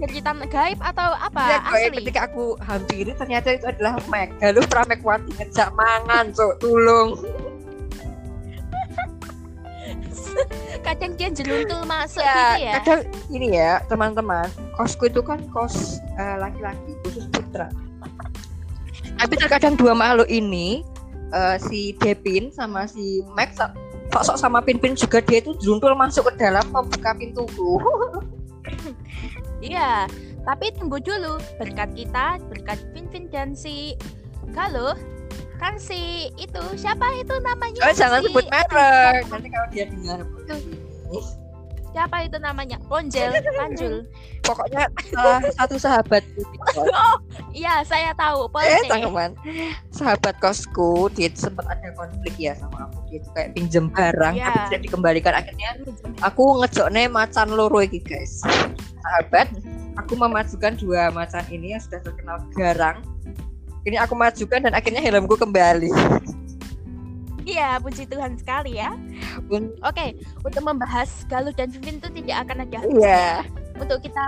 Cerita 0.00 0.32
gaib 0.32 0.80
atau 0.80 1.12
apa? 1.12 1.44
Ya, 1.44 1.58
Asli. 1.60 2.00
ketika 2.00 2.32
aku 2.32 2.56
hampiri 2.64 3.12
ternyata 3.12 3.52
itu 3.52 3.68
adalah 3.68 4.00
Meg. 4.08 4.32
Lalu 4.40 4.64
Pramekwati 4.64 5.28
ngejak 5.36 5.68
mangan, 5.76 6.32
cuk, 6.32 6.56
tulung. 6.56 7.20
Kadang 10.86 11.12
dia 11.20 11.28
jeluntul 11.28 11.84
masuk 11.84 12.24
ya, 12.24 12.56
gitu 12.56 12.64
ya. 12.64 12.72
kadang 12.80 13.00
ini 13.28 13.48
ya 13.52 13.84
teman-teman 13.84 14.48
kosku 14.80 15.12
itu 15.12 15.20
kan 15.20 15.36
kos 15.52 16.00
eh, 16.16 16.36
laki-laki 16.40 16.96
khusus 17.04 17.28
putra 17.28 17.68
tapi 19.20 19.34
terkadang 19.36 19.76
dua 19.76 19.92
makhluk 19.92 20.24
ini 20.32 20.80
eh, 21.36 21.60
si 21.60 21.92
Depin 22.00 22.48
sama 22.48 22.88
si 22.88 23.20
Max 23.36 23.60
sok-sok 24.10 24.36
sama 24.40 24.64
Pinpin 24.64 24.96
juga 24.96 25.20
dia 25.20 25.44
itu 25.44 25.52
jeruntul 25.60 25.94
masuk 25.94 26.32
ke 26.32 26.48
dalam 26.48 26.64
membuka 26.72 27.12
pintuku 27.14 27.76
Iya, 29.60 30.08
tapi 30.42 30.72
tunggu 30.72 30.98
dulu. 30.98 31.36
Berkat 31.56 31.92
kita, 31.92 32.40
berkat 32.48 32.80
Vinvin 32.90 33.28
dan 33.28 33.52
si 33.52 33.94
Galuh, 34.50 34.96
kan 35.56 35.76
si 35.76 36.32
itu 36.34 36.62
siapa 36.74 37.06
itu 37.14 37.36
namanya? 37.38 37.84
oh 37.84 37.92
jangan 37.92 38.18
Si- 38.18 38.26
sebut 38.26 38.48
merek 38.48 39.22
nanti 39.28 39.48
kalau 39.48 39.68
dia 39.68 39.84
dengar 39.86 40.18
Siapa 41.90 42.22
itu 42.22 42.38
namanya? 42.38 42.78
Ponjel, 42.82 43.34
Panjul. 43.50 44.06
pokoknya 44.46 44.86
salah 45.10 45.42
satu 45.52 45.76
sahabat 45.76 46.22
Iya, 47.52 47.82
saya 47.82 48.10
tahu. 48.14 48.46
eh 48.58 48.78
Ponce. 48.78 48.86
tanggapan 48.86 49.30
sahabat 49.90 50.34
kosku 50.38 50.90
dia 51.10 51.30
sempat 51.32 51.66
ada 51.66 51.90
konflik 51.92 52.34
ya 52.36 52.54
sama 52.54 52.86
aku 52.86 52.98
dia 53.06 53.18
itu 53.18 53.28
kayak 53.30 53.50
pinjem 53.54 53.86
barang 53.88 54.34
Iya. 54.34 54.44
tapi 54.44 54.58
tidak 54.66 54.80
dikembalikan 54.82 55.34
akhirnya 55.34 55.70
aku 56.20 56.58
ngejokne 56.58 57.06
macan 57.06 57.48
loro 57.50 57.78
iki 57.78 57.98
guys 58.00 58.42
sahabat 59.00 59.50
aku 59.96 60.14
memajukan 60.14 60.74
dua 60.76 61.10
macan 61.10 61.42
ini 61.48 61.74
yang 61.74 61.82
sudah 61.82 62.00
terkenal 62.00 62.38
garang 62.52 63.02
ini 63.82 63.96
aku 63.96 64.14
majukan 64.14 64.60
dan 64.60 64.72
akhirnya 64.72 64.98
helmku 65.00 65.34
kembali 65.34 65.90
Iya, 67.50 67.82
puji 67.82 68.06
Tuhan 68.06 68.36
sekali 68.36 68.78
ya. 68.78 68.94
Oke, 69.82 70.14
untuk 70.40 70.62
membahas 70.62 71.10
Galuh 71.26 71.50
dan 71.50 71.66
Vinvin 71.68 71.98
itu 71.98 72.08
tidak 72.14 72.46
akan 72.46 72.56
ada 72.62 72.78
iya 72.86 73.42
untuk 73.74 73.98
kita 74.00 74.22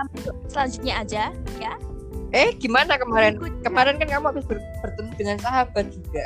selanjutnya 0.47 0.93
aja 0.97 1.23
ya. 1.55 1.73
eh 2.31 2.49
gimana 2.51 2.97
kemarin 2.97 3.37
Berikutnya. 3.37 3.61
kemarin 3.63 3.95
kan 3.95 4.07
kamu 4.09 4.25
habis 4.27 4.45
ber- 4.45 4.65
bertemu 4.81 5.11
dengan 5.13 5.37
sahabat 5.37 5.85
juga 5.87 6.25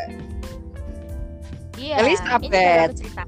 Iya. 1.77 1.95
Elizabeth. 2.01 2.49
Ini 2.49 2.81
aku 2.81 2.95
cerita. 2.95 3.23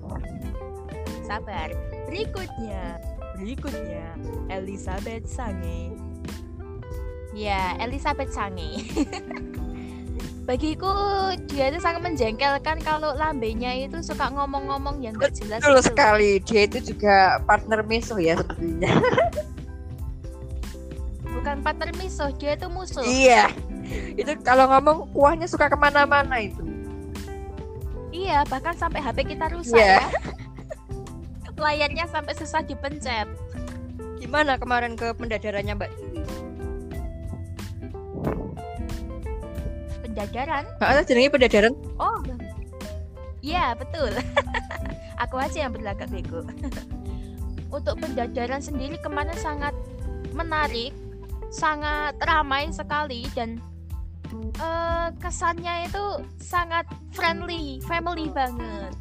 Sabar. 1.21 1.69
Berikutnya, 2.07 2.83
berikutnya 3.35 4.05
Elizabeth 4.49 5.29
Sange. 5.29 5.93
Ya, 7.31 7.77
Elizabeth 7.77 8.33
Sange. 8.33 8.81
Bagiku 10.49 10.89
dia 11.45 11.69
itu 11.69 11.77
sangat 11.77 12.01
menjengkelkan 12.01 12.81
kalau 12.81 13.13
lambenya 13.13 13.69
itu 13.77 14.01
suka 14.01 14.33
ngomong-ngomong 14.33 14.97
yang 14.97 15.13
gak 15.13 15.37
jelas. 15.37 15.61
betul 15.61 15.77
itu. 15.77 15.85
sekali 15.85 16.31
dia 16.41 16.61
itu 16.65 16.77
juga 16.83 17.37
partner 17.45 17.85
meso 17.85 18.17
ya 18.17 18.33
sepertinya 18.33 18.89
Bukan 21.29 21.61
partner 21.61 21.93
miso, 21.95 22.25
dia 22.35 22.57
itu 22.57 22.65
musuh. 22.65 23.05
iya 23.05 23.53
itu 24.17 24.33
kalau 24.41 24.65
ngomong 24.67 25.13
kuahnya 25.13 25.45
suka 25.45 25.69
ke 25.69 25.77
mana-mana 25.77 26.41
itu 26.41 26.65
Iya, 28.09 28.41
bahkan 28.49 28.73
sampai 28.73 28.99
HP 28.99 29.21
kita 29.29 29.53
rusak 29.53 29.77
Iya. 29.77 30.01
ya. 30.01 30.09
Layarnya 31.61 32.09
sampai 32.09 32.33
susah 32.33 32.65
dipencet. 32.65 33.29
gimana 34.17 34.57
kemarin 34.57 34.93
ke 34.93 35.13
pendadarannya 35.13 35.77
mbak 35.77 35.91
Pendadaran 40.09 40.63
Nah, 40.81 41.05
jenenge 41.05 41.29
pendadaran 41.29 41.73
Oh, 42.01 42.17
iya 43.45 43.77
betul. 43.77 44.09
Aku 45.23 45.35
aja 45.37 45.67
yang 45.67 45.73
berlagak 45.75 46.09
bego. 46.09 46.43
Untuk 47.75 48.01
pendadaran 48.01 48.59
sendiri 48.63 48.97
kemarin 48.99 49.35
sangat 49.37 49.77
menarik, 50.33 50.89
sangat 51.53 52.17
ramai 52.25 52.73
sekali 52.73 53.29
dan 53.37 53.61
eh, 54.57 55.07
kesannya 55.21 55.85
itu 55.85 56.05
sangat 56.41 56.89
friendly, 57.13 57.77
family 57.85 58.27
banget. 58.33 58.91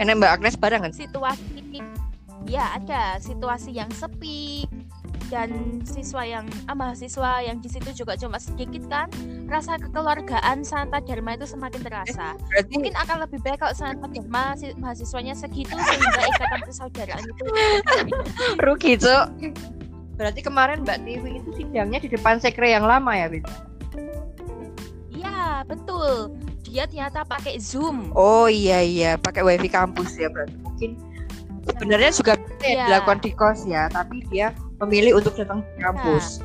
enak 0.00 0.18
mbak 0.18 0.30
Agnes 0.40 0.56
barengan 0.56 0.90
Situasi, 0.90 1.84
ya 2.48 2.74
ada 2.80 3.20
situasi 3.20 3.76
yang 3.76 3.92
sepi 3.92 4.66
dan 5.32 5.48
siswa 5.88 6.20
yang 6.28 6.44
ah, 6.68 6.76
mahasiswa 6.76 7.40
yang 7.40 7.56
di 7.56 7.72
situ 7.72 8.04
juga 8.04 8.20
cuma 8.20 8.36
sedikit 8.36 8.84
kan 8.92 9.08
rasa 9.48 9.80
kekeluargaan 9.80 10.60
Santa 10.60 11.00
Dharma 11.00 11.40
itu 11.40 11.48
semakin 11.48 11.80
terasa. 11.80 12.36
Berarti 12.36 12.72
mungkin 12.76 12.92
akan 13.00 13.16
lebih 13.24 13.40
baik 13.40 13.64
kalau 13.64 13.72
Santa 13.72 14.04
Dharma 14.12 14.52
si- 14.60 14.76
mahasiswanya 14.76 15.32
segitu 15.32 15.72
sehingga 15.72 16.20
ikatan 16.36 16.60
persaudaraan 16.68 17.24
itu. 17.24 17.44
Rugi 18.60 18.92
cok 19.00 19.26
berarti 20.12 20.40
kemarin 20.44 20.84
mbak 20.84 21.00
Tiwi 21.08 21.40
itu 21.40 21.50
sidangnya 21.56 21.98
di 21.98 22.12
depan 22.12 22.36
sekre 22.36 22.68
yang 22.68 22.84
lama 22.84 23.16
ya 23.16 23.32
Bin? 23.32 23.40
iya 25.08 25.64
betul. 25.64 26.36
Dia 26.68 26.84
ternyata 26.84 27.24
pakai 27.24 27.56
zoom. 27.56 28.12
Oh 28.12 28.48
iya 28.48 28.84
iya. 28.84 29.16
Pakai 29.16 29.40
wifi 29.40 29.72
kampus 29.72 30.16
ya 30.20 30.28
berarti. 30.28 30.56
Mungkin 30.60 30.90
sebenarnya 31.64 32.10
juga 32.12 32.32
bisa 32.36 32.66
ya 32.68 32.84
dilakukan 32.90 33.18
di 33.22 33.30
kos 33.32 33.60
ya 33.70 33.86
tapi 33.86 34.22
dia 34.28 34.50
memilih 34.82 35.22
untuk 35.22 35.38
datang 35.38 35.62
ke 35.62 35.86
kampus. 35.86 36.42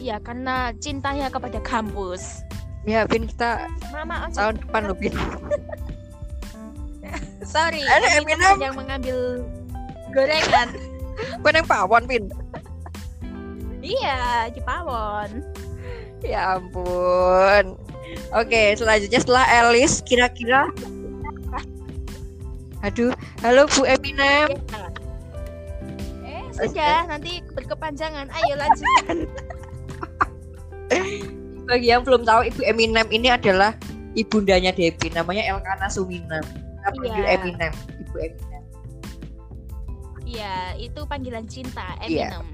Iya 0.00 0.16
karena 0.18 0.74
cintanya 0.80 1.28
kepada 1.30 1.60
kampus. 1.62 2.42
Ya 2.88 3.04
Bin 3.04 3.28
kita 3.28 3.68
mama 3.92 4.24
ojo 4.24 4.40
tahun 4.40 4.56
depan 4.56 4.88
loh 4.88 4.96
Bin 4.96 5.12
sorry 7.52 7.84
Ada 7.84 8.16
Eminem 8.16 8.40
Eminem. 8.40 8.58
yang 8.64 8.74
mengambil 8.74 9.18
gorengan. 10.16 10.68
Kau 11.44 11.52
yang 11.52 11.68
pawon 11.68 12.04
Bin 12.08 12.24
iya 13.80 14.48
di 14.52 14.60
pawon. 14.60 15.40
Ya 16.20 16.60
ampun. 16.60 17.80
Oke 18.36 18.76
selanjutnya 18.76 19.20
setelah 19.20 19.44
Elis 19.48 20.04
kira-kira? 20.04 20.68
Aduh 22.80 23.12
halo 23.44 23.68
Bu 23.68 23.84
Eminem. 23.84 24.56
Eh 24.56 24.89
sudah 26.68 26.98
nanti 27.08 27.32
berkepanjangan 27.54 28.26
ayo 28.28 28.54
lanjutkan 28.56 29.16
bagi 31.70 31.86
yang 31.88 32.02
belum 32.02 32.26
tahu 32.26 32.50
Ibu 32.50 32.60
Eminem 32.66 33.06
ini 33.08 33.30
adalah 33.30 33.72
ibundanya 34.12 34.74
Devi 34.74 35.06
namanya 35.08 35.46
Elkana 35.46 35.86
kita 35.86 36.38
panggil 36.82 37.22
Iya. 37.22 37.34
Eminem 37.38 37.72
Ibu 38.02 38.16
Eminem 38.18 38.62
iya 40.26 40.54
itu 40.74 41.00
panggilan 41.06 41.46
cinta 41.46 41.94
Iya. 42.02 42.34
Eminem 42.34 42.46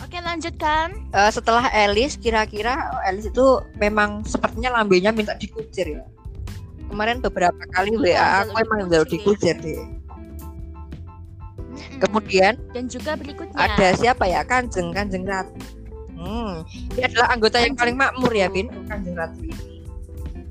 oke 0.00 0.18
lanjutkan 0.20 0.88
Eh, 1.10 1.30
setelah 1.32 1.66
Elis 1.72 2.14
kira-kira 2.14 2.92
oh, 2.92 3.02
Elis 3.08 3.26
itu 3.26 3.46
memang 3.76 4.22
sepertinya 4.22 4.76
lambenya 4.76 5.10
minta 5.10 5.32
dikucir 5.34 5.96
ya 5.96 6.04
kemarin 6.90 7.22
beberapa 7.22 7.62
kali 7.70 7.94
WA 7.94 8.10
Iya, 8.10 8.24
aku 8.44 8.54
emang 8.58 8.90
jalur 8.90 9.06
dikucir. 9.06 9.54
deh. 9.62 9.78
Kemudian 12.00 12.54
dan 12.72 12.84
juga 12.88 13.14
berikutnya 13.14 13.56
ada 13.56 13.92
siapa 13.94 14.24
ya 14.24 14.40
Kanjeng 14.42 14.90
Kanjeng 14.96 15.28
Ratu 15.28 15.60
hmm. 16.16 16.64
ini 16.96 17.02
adalah 17.04 17.28
anggota 17.36 17.60
yang 17.60 17.76
paling 17.76 17.96
makmur 17.96 18.32
ya 18.32 18.48
Bin 18.48 18.72
Kanjeng 18.88 19.14
Ratu 19.14 19.40
ini 19.44 19.70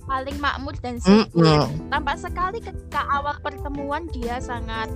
paling 0.09 0.37
makmur 0.41 0.73
dan 0.81 0.97
Mm-mm. 1.05 1.29
sempit. 1.29 1.69
Tampak 1.93 2.17
sekali 2.17 2.57
ketika 2.57 3.05
awal 3.13 3.37
pertemuan 3.45 4.09
dia 4.09 4.41
sangat 4.41 4.89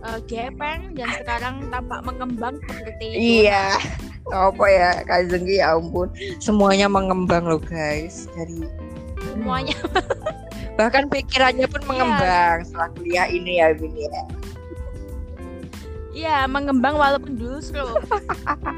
eh, 0.00 0.18
gepeng 0.24 0.96
dan 0.96 1.12
sekarang 1.20 1.68
tampak 1.68 2.00
mengembang 2.08 2.56
seperti 2.64 3.06
itu. 3.12 3.44
Iya. 3.44 3.76
Apa 4.32 4.64
ya 4.72 4.90
Kanjeng 5.04 5.44
ya 5.44 5.76
ampun. 5.76 6.08
Semuanya 6.40 6.88
mengembang 6.88 7.44
loh 7.44 7.60
guys 7.60 8.24
dari 8.32 8.64
semuanya 9.36 9.76
Bahkan 10.80 11.12
pikirannya 11.12 11.68
pun 11.68 11.84
Iya. 11.84 11.88
mengembang 11.92 12.56
setelah 12.64 12.88
kuliah 12.96 13.28
ini 13.28 13.60
ya 13.60 13.76
Bin 13.76 13.92
ya. 13.92 14.24
Iya, 16.14 16.46
mengembang 16.46 16.94
walaupun 16.94 17.34
dulu 17.34 17.58
seru. 17.58 17.90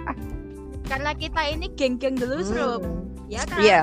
Karena 0.90 1.12
kita 1.12 1.44
ini 1.53 1.68
geng-geng 1.77 2.16
dulu 2.16 2.40
seru. 2.40 2.72
Hmm. 2.81 3.29
Ya 3.29 3.42
kan? 3.44 3.61
Iya, 3.61 3.83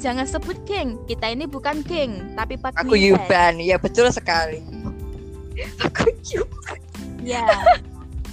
Jangan 0.00 0.24
sebut 0.24 0.56
geng. 0.64 0.96
Kita 1.04 1.28
ini 1.28 1.44
bukan 1.44 1.84
geng, 1.84 2.32
tapi 2.32 2.56
aku 2.56 2.72
paguyuban. 2.72 3.20
Yuban. 3.20 3.54
Ya 3.60 3.76
betul 3.76 4.08
sekali. 4.08 4.64
Aku 5.86 6.08
Yuban. 6.26 6.78
Ya. 7.20 7.44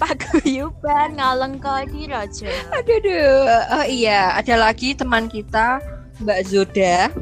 Paguyuban 0.00 1.20
ngaleng 1.20 1.60
di 1.92 2.08
rojo. 2.08 2.48
Aduh, 2.72 2.96
aduh. 3.04 3.36
Oh 3.76 3.84
iya, 3.84 4.32
ada 4.32 4.56
lagi 4.56 4.96
teman 4.96 5.28
kita 5.28 5.76
Mbak 6.24 6.40
Zoda. 6.48 7.12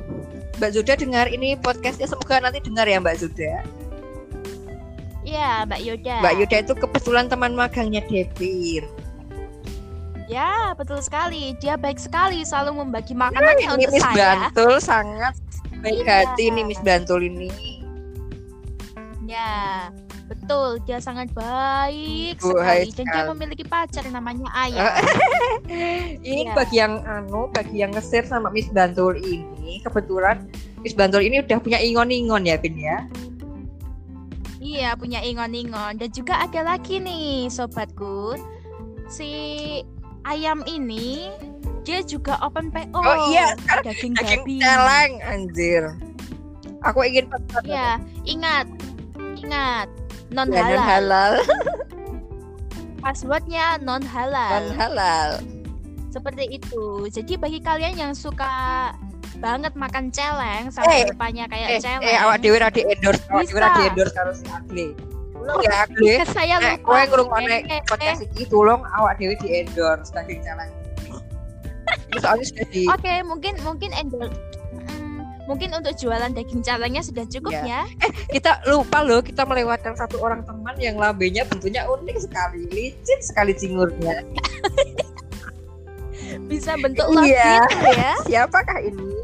Mbak 0.62 0.70
Zoda 0.70 0.92
dengar 0.94 1.26
ini 1.26 1.58
podcastnya 1.58 2.06
semoga 2.06 2.38
nanti 2.38 2.62
dengar 2.62 2.86
ya 2.86 3.02
Mbak 3.02 3.18
Zoda. 3.18 3.66
Iya, 5.26 5.66
Mbak 5.66 5.80
Yoda. 5.82 6.16
Mbak 6.22 6.34
Yoda 6.38 6.56
itu 6.62 6.72
kebetulan 6.78 7.26
teman 7.26 7.52
magangnya 7.52 8.00
Devin. 8.06 8.86
Ya, 10.26 10.74
betul 10.74 11.02
sekali. 11.02 11.54
Dia 11.58 11.74
baik 11.74 11.98
sekali 11.98 12.42
selalu 12.42 12.82
membagi 12.82 13.14
makanannya 13.14 13.66
Ini 13.66 13.74
untuk 13.74 13.90
Miss 13.94 14.02
saya. 14.02 14.50
Bantul 14.50 14.74
sangat 14.78 15.34
baik 15.82 16.02
Iya. 16.02 16.14
hati 16.30 16.44
nih 16.50 16.64
Miss 16.66 16.82
Bantul 16.82 17.26
ini. 17.26 17.50
Ya, 19.26 19.90
betul. 20.26 20.78
Dia 20.86 20.98
sangat 20.98 21.30
baik 21.34 22.38
Bu, 22.38 22.54
sekali 22.54 22.90
dan 22.94 23.06
dia 23.06 23.22
memiliki 23.26 23.64
pacar 23.66 24.06
namanya 24.06 24.46
Ayah. 24.54 24.98
Ini 26.22 26.50
Iya. 26.50 26.54
bagi 26.54 26.76
yang 26.78 27.02
anu, 27.02 27.50
bagi 27.50 27.82
yang 27.82 27.90
nge-share 27.90 28.26
sama 28.26 28.50
Miss 28.50 28.70
Bantul 28.70 29.18
ini, 29.18 29.82
kebetulan 29.82 30.46
Miss 30.82 30.94
Bantul 30.94 31.22
ini 31.22 31.42
udah 31.42 31.58
punya 31.58 31.78
ingon-ingon 31.78 32.46
ya, 32.46 32.54
Bin 32.58 32.78
ya. 32.78 33.06
Iya, 34.56 34.96
punya 34.96 35.20
ingon-ingon. 35.20 36.00
Dan 36.00 36.10
juga 36.10 36.40
ada 36.40 36.64
lagi 36.64 36.96
nih, 36.96 37.46
sobatku. 37.46 38.36
Si 39.06 39.30
ayam 40.24 40.64
ini 40.66 41.30
dia 41.82 42.02
juga 42.02 42.34
open 42.40 42.72
PO. 42.72 42.98
Oh 42.98 43.30
iya, 43.30 43.54
sekarang 43.54 43.84
daging 43.86 44.12
Daging 44.16 44.42
babi. 44.42 44.56
celeng, 44.58 45.12
anjir. 45.22 45.82
Aku 46.82 46.98
ingin 47.02 47.26
pesan 47.28 47.62
Iya, 47.62 47.88
ingat. 48.24 48.66
Ingat. 49.38 49.88
Non 50.26 50.50
ya, 50.50 50.58
non 50.58 50.66
halal. 50.66 50.82
halal, 50.82 51.32
Passwordnya 53.02 53.78
non 53.78 54.02
non 54.02 54.10
halal. 54.10 54.62
halal. 54.74 55.30
Seperti 56.10 56.58
itu. 56.58 57.06
Jadi 57.06 57.38
bagi 57.38 57.60
kalian 57.62 57.94
yang 57.94 58.12
suka 58.16 58.90
banget 59.36 59.72
makan 59.74 60.04
celeng 60.08 60.64
sampai 60.68 60.96
Eh, 60.98 61.04
depannya 61.06 61.44
kayak 61.46 61.68
Eh, 61.68 61.78
celeng. 61.78 62.02
eh 62.02 62.16
awak 62.18 62.36
dhewe 62.38 62.56
ra 62.56 62.68
di 62.68 62.82
endorse, 62.82 63.22
awak 63.26 63.44
dhewe 63.44 63.58
ra 63.58 63.66
Bisa. 63.66 63.76
di 63.76 63.82
endorse 63.86 64.12
karo 64.12 64.30
si 64.32 64.44
Agle. 64.46 64.86
Tolong 65.32 65.58
ya 65.60 65.72
Agle. 65.80 66.10
Eh, 66.12 66.26
saya 66.26 66.54
Nek 66.56 66.64
lupa. 66.74 66.86
kowe 66.86 67.00
ngrungokne 67.06 67.56
Eh, 67.56 67.70
eh, 67.70 67.80
podcast 67.84 68.20
iki 68.22 68.42
tolong 68.46 68.82
awak 68.90 69.14
dhewe 69.16 69.34
di 69.36 69.48
endorse 69.54 70.10
daging 70.10 70.40
celeng. 70.40 70.70
Soalnya 72.16 72.44
sudah 72.44 72.66
di 72.66 72.82
Oke, 72.88 73.12
mungkin 73.22 73.54
mungkin 73.60 73.90
endor 73.92 74.26
Hmm, 74.72 75.20
mungkin 75.46 75.70
untuk 75.72 75.94
jualan 75.94 76.30
daging 76.30 76.60
celengnya 76.60 77.00
sudah 77.00 77.24
cukup 77.24 77.52
Iya. 77.54 77.62
ya. 77.62 77.82
kita 78.28 78.64
lupa 78.66 79.00
loh 79.00 79.20
kita 79.20 79.42
melewatkan 79.42 79.94
satu 79.94 80.18
orang 80.18 80.42
teman 80.42 80.74
yang 80.76 80.96
lambenya 80.96 81.44
bentuknya 81.44 81.86
unik 81.86 82.18
sekali 82.18 82.66
licin 82.68 83.18
sekali 83.20 83.52
cingurnya 83.52 84.24
Bisa 86.46 86.74
bentuk 86.76 87.06
love 87.08 87.24
Iya. 87.24 87.62
gitu 87.64 87.86
ya. 87.92 88.12
siapakah 88.26 88.78
ini. 88.80 89.15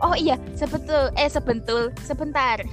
Oh 0.00 0.14
iya, 0.14 0.38
sebetul 0.54 1.10
eh 1.14 1.26
sebentul, 1.26 1.90
sebentar. 2.00 2.62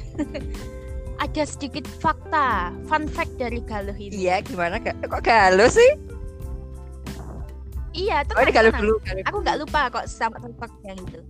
Ada 1.16 1.48
sedikit 1.48 1.88
fakta, 1.88 2.70
fun 2.86 3.08
fact 3.08 3.40
dari 3.40 3.64
Galuh 3.64 3.96
ini. 3.96 4.28
iya 4.28 4.44
gimana 4.44 4.78
Ga- 4.78 5.00
kok 5.02 5.24
galuh 5.24 5.68
sih 5.68 5.96
Iya, 7.96 8.28
oh 8.28 8.44
ini 8.44 8.52
tenang, 8.52 8.54
galuh 8.54 8.72
tenang. 8.76 8.82
dulu 8.84 8.96
galuh 9.02 9.24
Aku 9.24 9.38
nggak 9.40 9.58
lupa 9.58 9.82
kok 9.90 10.06
sama 10.06 10.36
fun 10.36 10.52
fact 10.54 10.76
yang 10.84 11.00
itu. 11.00 11.24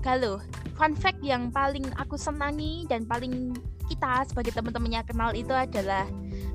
Galuh, 0.00 0.38
fun 0.76 0.92
fact 0.92 1.20
yang 1.20 1.48
paling 1.48 1.88
aku 1.96 2.16
senangi 2.16 2.84
dan 2.86 3.04
paling 3.04 3.56
kita 3.88 4.24
sebagai 4.24 4.52
teman-temannya 4.52 5.02
kenal 5.02 5.32
itu 5.32 5.50
adalah 5.50 6.04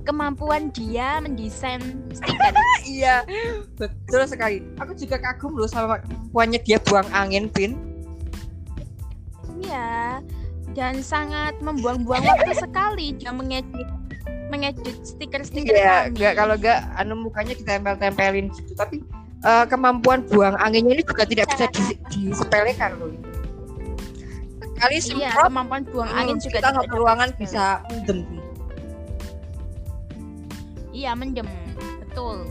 kemampuan 0.02 0.70
dia 0.70 1.18
mendesain 1.18 1.82
stiker. 2.10 2.54
iya 2.88 3.26
betul 3.76 4.24
sekali 4.24 4.62
aku 4.78 4.94
juga 4.94 5.18
kagum 5.20 5.52
loh 5.52 5.66
sama 5.66 6.00
kemampuannya 6.00 6.62
dia 6.62 6.78
buang 6.80 7.10
angin 7.12 7.50
pin 7.50 7.76
Iya, 9.58 10.20
dan 10.74 11.00
sangat 11.00 11.56
membuang-buang 11.60 12.22
waktu 12.22 12.54
sekali 12.54 13.16
dia 13.16 13.32
mengedit 13.32 13.88
mengedit 14.46 14.98
stiker-stiker 15.02 15.74
iya 15.74 16.06
kami. 16.06 16.14
nggak 16.14 16.34
kalau 16.36 16.56
nggak 16.56 16.80
anu 16.96 17.14
mukanya 17.18 17.54
ditempel-tempelin 17.56 18.46
gitu 18.52 18.72
tapi 18.74 19.02
eh, 19.42 19.66
kemampuan 19.66 20.22
buang 20.22 20.54
anginnya 20.56 20.94
ini 20.94 21.04
juga 21.04 21.26
tidak 21.26 21.50
bisa 21.50 21.66
di- 21.72 21.98
disepelekan 22.12 22.94
loh 22.96 23.10
sekali 24.76 24.96
Iya, 24.96 25.02
semprot 25.32 25.48
kemampuan 25.48 25.82
buang 25.88 26.10
Hmm, 26.10 26.20
angin 26.20 26.38
juga 26.38 26.58
kita 26.60 26.70
satu 26.76 26.94
ruangan 26.94 27.30
bisa 27.36 27.64
mendem 27.88 28.20
Iya, 30.92 31.12
mendem. 31.12 31.48
Betul. 32.00 32.48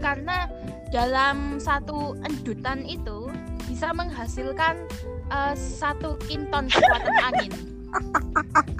Karena 0.00 0.48
dalam 0.88 1.60
satu 1.60 2.16
endutan 2.20 2.80
itu 2.82 3.28
bisa 3.68 3.92
menghasilkan 3.92 4.88
eh, 5.32 5.54
satu 5.56 6.14
kinton 6.22 6.68
kekuatan 6.68 7.14
angin. 7.24 7.52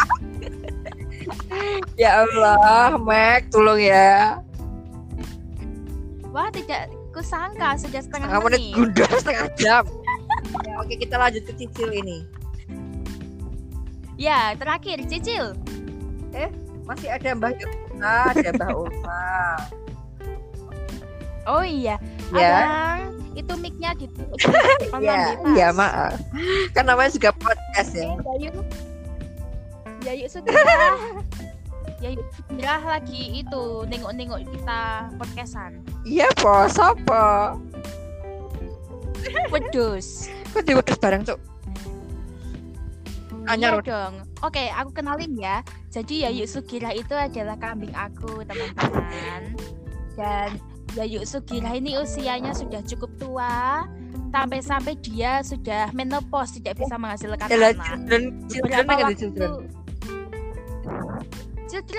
ya 2.00 2.24
Allah 2.24 2.96
Mac 2.96 3.52
tolong 3.52 3.76
ya 3.76 4.40
Wah, 6.32 6.48
tidak 6.48 6.88
kusangka 7.12 7.76
sudah 7.76 8.00
setengah 8.00 8.28
setengah 8.32 8.40
menit 8.40 8.60
menit. 8.72 9.04
setengah 9.20 9.48
jam 9.54 9.84
ya, 10.64 10.72
oke 10.80 10.94
kita 10.96 11.14
lanjut 11.16 11.42
ke 11.44 11.52
cicil 11.56 11.88
ini 11.92 12.24
Ya, 14.16 14.54
terakhir 14.54 15.02
cicil. 15.10 15.58
masih 16.86 17.10
ada 17.10 17.34
Mbah 17.34 17.52
Yulfa 17.52 18.14
ada 18.32 18.48
Mbah 18.54 18.70
Ulfa 18.72 19.24
Oh 21.42 21.66
iya, 21.66 21.98
ya 22.30 22.54
Abang, 22.64 23.18
itu 23.32 23.52
mic-nya 23.58 23.90
gitu. 23.96 24.22
ya 25.00 25.36
ya 25.56 25.68
maaf 25.72 26.16
kan 26.76 26.84
namanya 26.84 27.10
juga 27.12 27.30
podcast 27.36 27.92
ya. 27.96 28.12
Yayu 28.36 28.50
Yayu 30.02 30.26
Sugirah 30.26 30.98
Yayu 32.02 32.22
Sugirah 32.36 32.82
lagi 32.82 33.42
itu 33.44 33.62
nengok-nengok 33.88 34.40
kita 34.50 34.80
podcastan. 35.16 35.80
Iya 36.02 36.28
po 36.36 36.66
sopo 36.66 37.56
Wedus. 39.54 40.28
Kok 40.52 40.66
diwedus 40.66 40.98
bareng 40.98 41.22
cuk? 41.22 41.38
Anyar 43.46 43.82
Iya 43.82 43.86
dong. 43.86 44.14
Oke 44.42 44.70
aku 44.70 44.90
kenalin 44.94 45.34
ya. 45.38 45.62
Jadi 45.90 46.26
Yayu 46.26 46.46
Sugirah 46.46 46.94
itu 46.94 47.14
adalah 47.14 47.54
kambing 47.58 47.94
aku 47.94 48.42
teman-teman. 48.46 49.54
Dan 50.18 50.58
Yayu 50.92 51.24
Sugirah 51.24 51.72
ini 51.72 51.96
usianya 51.96 52.52
sudah 52.52 52.84
cukup 52.84 53.10
tua. 53.16 53.86
Sampai-sampai 54.32 54.96
dia 54.96 55.44
sudah 55.44 55.92
menopause 55.92 56.56
Tidak 56.56 56.72
bisa 56.74 56.96
menghasilkan 56.96 57.44
anak. 57.44 57.76
children 57.84 58.22
children 58.48 58.80
Berapa 58.80 58.92
waktu 59.04 59.16
children? 59.16 59.50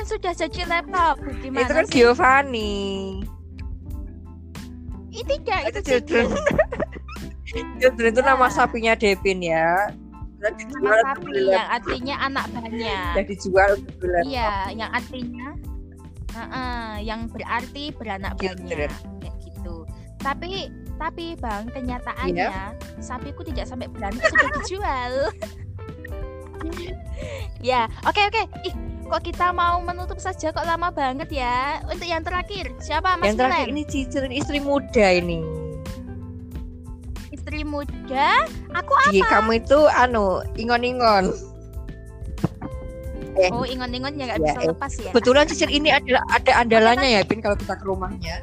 Sudah 0.03 0.33
jadi 0.33 0.61
laptop. 0.65 1.15
Gimana 1.41 1.61
itu 1.61 1.73
kan 1.73 1.85
sih? 1.85 1.93
Giovanni. 1.93 2.73
Itu 5.09 5.33
tidak, 5.41 5.59
itu 5.61 5.69
itu 5.69 5.79
children. 5.81 6.25
children. 7.45 8.09
Itu 8.13 8.21
nama 8.25 8.49
Ya. 8.49 8.49
sapinya 8.49 8.93
Devin 8.97 9.39
ya. 9.45 9.93
Nama 10.41 10.57
dijual 10.57 10.97
sapi 11.05 11.39
yang 11.47 11.67
artinya 11.69 12.15
anak 12.19 12.45
banyak. 12.49 13.13
Udah 13.13 13.25
dijual 13.29 13.69
untuk. 13.77 13.95
Iya, 14.25 14.53
yang 14.73 14.89
artinya 14.89 15.47
Heeh, 16.33 17.05
yang 17.05 17.29
berarti 17.29 17.93
beranak 17.93 18.33
Children. 18.37 18.89
banyak 18.89 19.21
kayak 19.21 19.35
gitu. 19.39 19.75
Tapi 20.17 20.69
tapi 20.93 21.35
Bang, 21.35 21.67
kenyataannya 21.69 22.47
Iya. 22.47 22.73
sapiku 22.97 23.43
tidak 23.43 23.67
sampai 23.67 23.89
beranak 23.89 24.23
sudah 24.23 24.49
dijual. 24.57 25.13
ya, 27.69 27.85
oke 28.03 28.21
oke. 28.23 28.43
Ih, 28.63 28.73
kok 29.03 29.21
kita 29.21 29.51
mau 29.51 29.83
menutup 29.83 30.17
saja 30.17 30.49
kok 30.49 30.63
lama 30.63 30.89
banget 30.89 31.29
ya? 31.29 31.83
Untuk 31.85 32.07
yang 32.07 32.23
terakhir, 32.23 32.71
siapa 32.79 33.19
Mas 33.19 33.33
yang 33.33 33.37
terakhir 33.37 33.67
Milen? 33.67 33.75
ini 33.75 33.83
cicil 33.85 34.23
istri 34.31 34.57
muda 34.57 35.07
ini 35.11 35.43
Istri 37.29 37.67
muda? 37.67 38.47
Aku 38.71 38.93
Di 39.11 39.19
kamu 39.19 39.59
itu 39.59 39.79
anu 39.91 40.39
ingon-ingon 40.55 41.35
Eh. 43.35 43.49
Oh, 43.49 43.63
ingon-ingon 43.63 44.13
ya 44.13 44.25
nggak 44.27 44.37
Ya, 44.37 44.45
bisa 44.45 44.59
eh. 44.59 44.67
lepas 44.69 44.91
ya. 44.95 45.09
kebetulan 45.09 45.45
cicil 45.45 45.69
ini 45.69 45.89
adalah 45.89 46.21
ada 46.29 46.51
andalannya 46.55 47.09
ya 47.11 47.21
Pin 47.23 47.39
kalau 47.39 47.55
kita 47.55 47.73
ke 47.73 47.83
rumahnya 47.83 48.35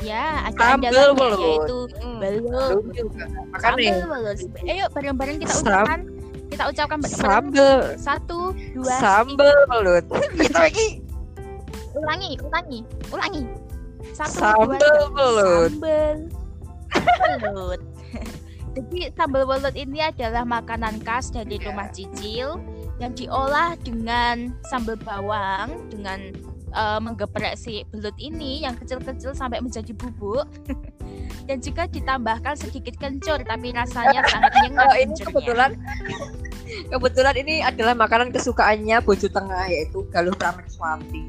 Ya, 0.00 0.42
ada 0.44 0.74
andalannya 0.74 1.38
yaitu 1.38 1.78
Hmm, 1.94 2.18
belum. 2.18 2.90
juga. 2.90 3.24
Makanya 3.52 4.02
belut. 4.02 4.38
Ayo 4.60 4.84
bareng-bareng 4.90 5.36
kita 5.38 5.54
ucapkan. 5.54 6.00
Kita 6.48 6.62
ucapkan 6.68 6.98
sambal 7.02 7.76
Satu, 7.96 8.40
dua, 8.74 8.92
sambal 8.98 9.56
belut. 9.64 10.04
Kita 10.36 10.58
lagi 10.60 11.00
ulangi, 11.94 12.34
ulangi, 12.42 12.80
ulangi. 13.08 13.42
Satu, 14.10 14.42
dua, 14.42 14.74
tiga. 14.74 14.90
belut. 15.08 15.70
Sambal 15.70 16.16
belut. 17.40 17.80
Jadi 18.74 18.98
sambal 19.12 19.42
belut 19.46 19.74
ini 19.76 19.98
adalah 20.02 20.42
makanan 20.42 20.98
khas 21.00 21.30
dari 21.30 21.56
Iya. 21.56 21.70
rumah 21.70 21.88
cicil 21.88 22.58
yang 23.02 23.12
diolah 23.12 23.74
dengan 23.76 24.54
sambal 24.64 24.94
bawang 24.96 25.90
dengan 25.90 26.30
eh, 26.70 26.98
menggeprek 27.02 27.58
si 27.58 27.82
belut 27.90 28.14
ini 28.16 28.62
yang 28.62 28.78
kecil-kecil 28.78 29.34
sampai 29.34 29.58
menjadi 29.58 29.90
bubuk 29.90 30.46
dan 31.50 31.58
juga 31.58 31.90
ditambahkan 31.90 32.54
sedikit 32.54 32.94
kencur 32.96 33.42
tapi 33.42 33.74
rasanya 33.74 34.22
sangat 34.24 34.52
nyengat 34.62 34.86
Oh, 34.86 34.94
ini 34.94 35.02
kencurnya. 35.10 35.26
kebetulan 35.26 35.70
kebetulan 36.88 37.34
ini 37.36 37.54
adalah 37.60 37.94
makanan 37.98 38.30
kesukaannya 38.30 39.02
Bojo 39.02 39.26
Tengah 39.26 39.66
yaitu 39.66 40.06
galuh 40.08 40.32
pramek 40.32 40.70
swati. 40.70 41.20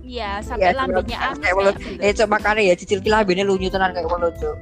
Iya, 0.00 0.38
sampai 0.38 0.70
Iya, 0.70 0.78
lambenya 0.78 1.18
coba- 1.18 1.28
amis 1.28 1.42
kayak. 1.42 1.76
Eh 1.98 2.12
coba 2.14 2.28
makanya 2.32 2.62
ya 2.62 2.74
cicil 2.78 3.02
ki 3.02 3.10
lambene 3.10 3.42
lunyu 3.42 3.66
tenan 3.66 3.90
kayak 3.90 4.06
Cuk. 4.38 4.56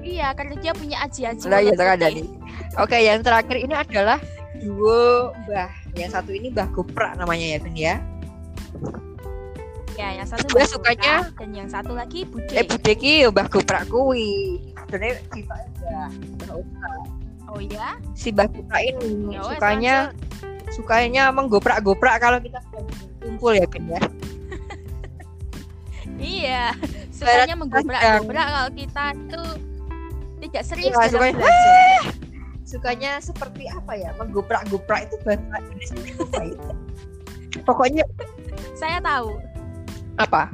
Iya, 0.00 0.32
karena 0.32 0.54
dia 0.56 0.72
punya 0.72 0.96
aji-aji. 1.04 1.44
Lah 1.46 1.60
ya 1.60 1.72
tak 1.76 2.00
ada 2.00 2.08
nih. 2.08 2.24
Oke, 2.78 2.98
yang 3.00 3.18
terakhir 3.20 3.56
ini 3.58 3.74
adalah 3.74 4.18
duo 4.56 5.34
Mbah. 5.42 5.70
Yang 5.98 6.10
satu 6.14 6.30
ini 6.30 6.54
Mbah 6.54 6.68
Goprak 6.70 7.18
namanya 7.18 7.56
ya, 7.56 7.58
Ben 7.58 7.74
ya. 7.74 7.94
Ya, 9.98 10.08
yang 10.16 10.28
satu 10.28 10.46
Mbak 10.48 10.68
sukanya- 10.70 11.26
dan 11.34 11.50
yang 11.50 11.68
satu 11.68 11.92
lagi 11.92 12.22
Bude. 12.24 12.54
Eh 12.54 12.62
Bude 12.62 12.92
ki 12.94 13.26
ya 13.26 13.28
Mbah 13.28 13.46
Goprak 13.50 13.90
kuwi. 13.90 14.62
Sebenarnya 14.86 15.14
kita 15.34 15.54
Mbah. 15.82 16.08
Mbah 16.46 16.94
oh 17.50 17.60
ya? 17.60 17.88
Si 18.14 18.30
Mbah 18.30 18.46
Goprak 18.48 18.80
ini 18.80 19.34
Ya 19.34 19.40
wes, 19.42 19.48
sukanya 19.50 19.94
sukanya 20.70 21.22
menggoprak-goprak 21.34 22.16
kalau 22.22 22.38
kita 22.38 22.62
kumpul 23.18 23.52
ya, 23.52 23.66
Ben 23.66 23.84
ya. 23.90 24.00
Iya, 26.20 26.76
sukanya 27.10 27.56
menggobrak-gobrak 27.56 28.46
kalau 28.46 28.70
kita 28.76 29.04
itu 29.16 29.42
tidak 30.40 30.62
serius 30.64 30.92
Iya, 30.92 31.08
dalam 31.08 31.32
belajar. 31.32 32.02
Sukanya 32.70 33.18
seperti 33.18 33.66
apa 33.66 33.98
ya? 33.98 34.14
Menggoprak-goprak 34.14 35.10
itu 35.10 35.18
bahasa 35.26 35.58
Indonesia 35.58 35.98
apa 36.22 36.42
ya? 36.46 36.54
Pokoknya 37.66 38.06
Saya 38.78 39.02
tahu, 39.02 39.42
apa? 40.22 40.46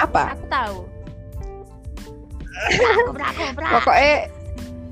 Apa? 0.00 0.32
aku 0.32 0.44
tahu. 0.48 0.78
Gobrak-gobrak. 3.12 3.70
Pokoknya 3.76 4.14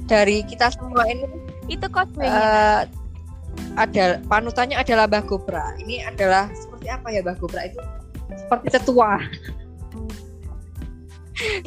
dari 0.05 0.44
kita 0.44 0.68
semua 0.70 1.03
ini 1.09 1.24
Itu 1.66 1.90
kodenya. 1.90 2.28
eh 2.28 2.80
ada 3.80 4.20
panutannya 4.28 4.76
adalah 4.76 5.09
Mbah 5.09 5.24
Gopra. 5.24 5.72
Ini 5.80 6.05
adalah 6.05 6.53
seperti 6.53 6.92
apa 6.92 7.09
ya 7.09 7.24
Mbah 7.24 7.40
Gopra 7.40 7.64
itu? 7.64 7.80
Seperti 8.36 8.68
tetua. 8.68 9.16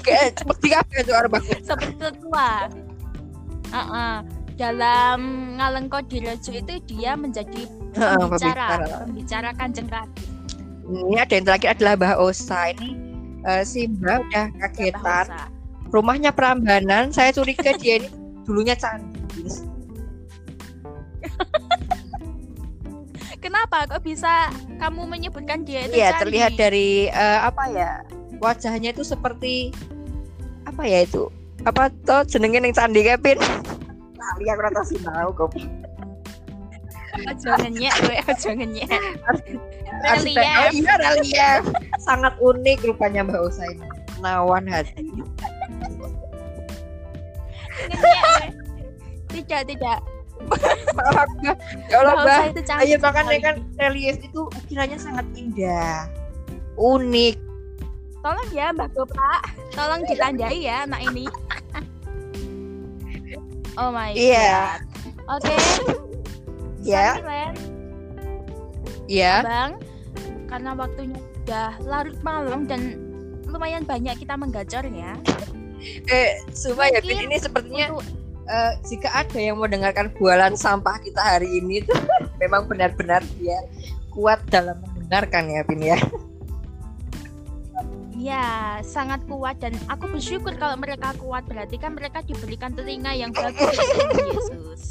Kayak 0.05 0.37
seperti 0.37 0.69
apa 0.77 0.93
itu 1.01 1.09
Mbah 1.11 1.41
Gopra? 1.41 1.57
Seperti 1.65 1.93
tua. 3.69 3.79
Uh-uh. 3.79 4.15
Dalam 4.59 5.19
ngalengko 5.55 6.03
direjo 6.03 6.51
itu 6.51 6.73
dia 6.83 7.15
menjadi 7.15 7.63
pembicara, 7.95 8.27
pembicara. 8.27 9.07
pembicara 9.07 9.49
kanjeng 9.55 9.87
Ratu. 9.87 10.19
Ini 10.89 11.21
ada 11.21 11.33
yang 11.37 11.45
terakhir 11.47 11.69
adalah 11.79 11.93
Mbah 11.95 12.19
Osa. 12.19 12.75
Ini 12.75 12.89
eh, 13.47 13.63
si 13.63 13.87
Mbah 13.87 14.19
udah 14.19 14.45
kagetan. 14.67 15.25
Rumahnya 15.89 16.35
Prambanan. 16.35 17.15
Saya 17.15 17.31
curiga 17.31 17.71
dia 17.79 18.03
ini 18.03 18.09
dulunya 18.43 18.75
candi. 18.75 19.47
Kenapa 23.43 23.87
kok 23.87 24.03
bisa 24.03 24.51
kamu 24.83 25.07
menyebutkan 25.07 25.63
dia 25.63 25.87
itu 25.87 25.95
Iya, 25.95 26.19
terlihat 26.19 26.59
dari 26.59 27.07
eh, 27.07 27.39
apa 27.39 27.71
ya? 27.71 28.03
Wajahnya 28.43 28.91
itu 28.91 29.07
seperti 29.07 29.71
apa 30.67 30.83
ya 30.83 31.07
itu? 31.07 31.31
Apa 31.67 31.91
toh 32.07 32.21
jenenge 32.23 32.59
ning 32.63 32.71
candi 32.71 33.03
Kevin? 33.03 33.39
Lali 34.15 34.45
aku 34.47 34.61
rata 34.63 34.81
kok. 35.35 35.51
Ojo 37.19 37.51
ngenyek, 37.59 37.93
gue 37.99 38.17
ojo 38.31 38.49
ngenyek. 38.55 38.89
Arsitek- 39.27 39.77
Relief. 39.99 40.39
Oh 40.39 40.71
iya 40.71 40.93
relief. 40.95 41.63
Sangat 41.99 42.31
unik 42.39 42.87
rupanya 42.87 43.27
Mbak 43.27 43.41
Osa 43.43 43.67
ini. 43.67 43.83
Nawan 44.23 44.63
hati. 44.71 45.03
Tidak, 49.29 49.61
tidak. 49.67 49.99
Ya 51.91 51.97
Allah 51.99 52.15
Mbak 52.23 52.63
Ayo 52.79 52.95
makan 53.03 53.25
sekali. 53.27 53.43
kan 53.43 53.55
relief 53.75 54.15
itu 54.23 54.47
ukirannya 54.47 54.95
sangat 54.95 55.27
indah. 55.35 56.07
Unik. 56.79 57.35
Tolong 58.19 58.49
ya 58.51 58.71
Mbak 58.71 58.95
Gopra, 58.95 59.39
tolong 59.75 60.03
ditandai 60.07 60.63
ya 60.63 60.87
anak 60.87 61.03
ini. 61.11 61.27
Oh 63.79 63.95
my 63.95 64.11
Iya. 64.11 64.75
god. 64.75 64.81
Oke. 65.39 65.55
Ya. 66.83 67.15
Ya. 69.07 69.35
Bang. 69.39 69.79
Karena 70.51 70.75
waktunya 70.75 71.15
udah 71.47 71.79
larut 71.87 72.19
malam 72.19 72.67
dan 72.67 72.99
lumayan 73.47 73.87
banyak 73.87 74.19
kita 74.19 74.35
menggacornya. 74.35 75.15
Eh, 76.11 76.43
ya 76.91 76.99
Bin, 76.99 77.15
Mungkin 77.15 77.31
ini 77.31 77.37
sepertinya 77.39 77.95
Untuk 77.95 78.03
eh, 78.51 78.73
jika 78.83 79.09
ada 79.15 79.39
yang 79.39 79.55
mau 79.55 79.69
dengarkan 79.71 80.11
bualan 80.19 80.59
sampah 80.59 80.99
kita 80.99 81.23
hari 81.23 81.47
ini 81.63 81.79
tuh 81.87 81.95
memang 82.43 82.67
benar-benar 82.67 83.23
dia 83.39 83.63
kuat 84.11 84.43
dalam 84.51 84.75
mendengarkan 84.83 85.47
ya 85.47 85.61
Bin 85.63 85.79
ya. 85.79 85.95
Ya 88.19 88.45
sangat 88.83 89.23
kuat 89.25 89.63
dan 89.63 89.71
aku 89.87 90.11
bersyukur 90.11 90.51
kalau 90.53 90.75
mereka 90.75 91.15
kuat 91.15 91.47
berarti 91.47 91.79
kan 91.79 91.95
mereka 91.95 92.19
diberikan 92.21 92.75
telinga 92.75 93.15
yang 93.15 93.31
bagus 93.31 93.71
oleh 93.71 94.27
Yesus. 94.29 94.81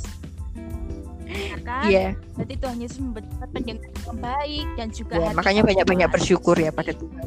Ya 1.28 1.56
kan? 1.60 1.84
Iya. 1.84 2.06
Berarti 2.34 2.54
Tuhan 2.56 2.78
Yesus 2.80 2.98
memberikan 2.98 3.36
pendengar 3.52 3.84
yang 3.84 4.18
baik 4.18 4.66
dan 4.74 4.88
juga 4.88 5.14
Ya, 5.14 5.28
hati 5.28 5.36
makanya 5.36 5.62
banyak-banyak 5.62 6.08
bersyukur 6.08 6.56
ya 6.56 6.72
pada 6.72 6.96
Tuhan. 6.96 7.26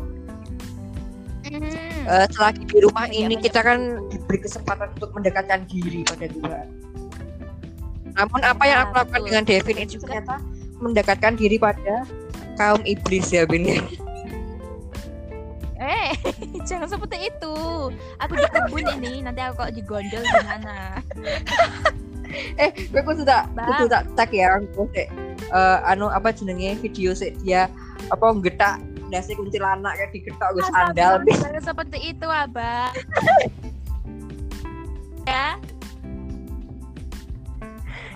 Hmm. 1.45 1.68
Eh, 2.02 2.28
selagi 2.34 2.64
di 2.66 2.78
rumah 2.82 3.06
Banyak- 3.06 3.14
ini 3.14 3.36
banyak 3.38 3.43
kita 3.45 3.60
kan 3.62 3.80
diberi 4.10 4.39
kesempatan 4.41 4.88
untuk 4.95 5.10
mendekatkan 5.14 5.60
diri 5.70 6.02
pada 6.02 6.26
Tuhan. 6.26 6.66
Namun 8.12 8.39
apa 8.41 8.64
yang 8.66 8.80
Ya, 8.80 8.84
aku 8.84 8.93
lakukan 8.97 9.08
betul. 9.14 9.28
dengan 9.30 9.43
Devin 9.45 9.78
itu 9.78 9.91
juga- 9.95 10.04
ternyata 10.10 10.36
mendekatkan 10.82 11.34
diri 11.38 11.58
pada 11.62 11.95
kaum 12.58 12.82
iblis 12.84 13.30
ya 13.30 13.45
Bin. 13.45 13.70
Ya. 15.82 15.89
Eh, 15.89 16.13
jangan 16.69 16.88
seperti 16.88 17.34
itu. 17.34 17.55
Aku 18.21 18.34
di 18.38 18.45
kebun 18.45 18.86
ini, 19.01 19.25
nanti 19.25 19.41
aku 19.41 19.65
kalau 19.65 19.71
digondol 19.73 20.21
gimana? 20.21 21.01
eh, 22.61 22.71
gue 22.71 23.01
kudu 23.03 23.27
tak 23.27 23.51
kudu 23.51 23.91
tak 23.91 24.07
tag 24.15 24.32
ya 24.32 24.55
aku 24.55 24.88
sik 24.95 25.11
eh, 25.51 25.77
anu 25.84 26.07
apa 26.07 26.32
jenenge 26.32 26.79
video 26.79 27.11
sik 27.11 27.36
dia 27.43 27.67
apa 28.07 28.23
nggetak 28.32 28.79
dasi 29.11 29.36
kuntilanak 29.36 29.99
kayak 29.99 30.15
digetak 30.15 30.47
gue 30.55 30.63
sandal 30.71 31.19
seperti 31.59 32.15
itu, 32.15 32.27
Abang. 32.32 32.95
ya. 35.27 35.59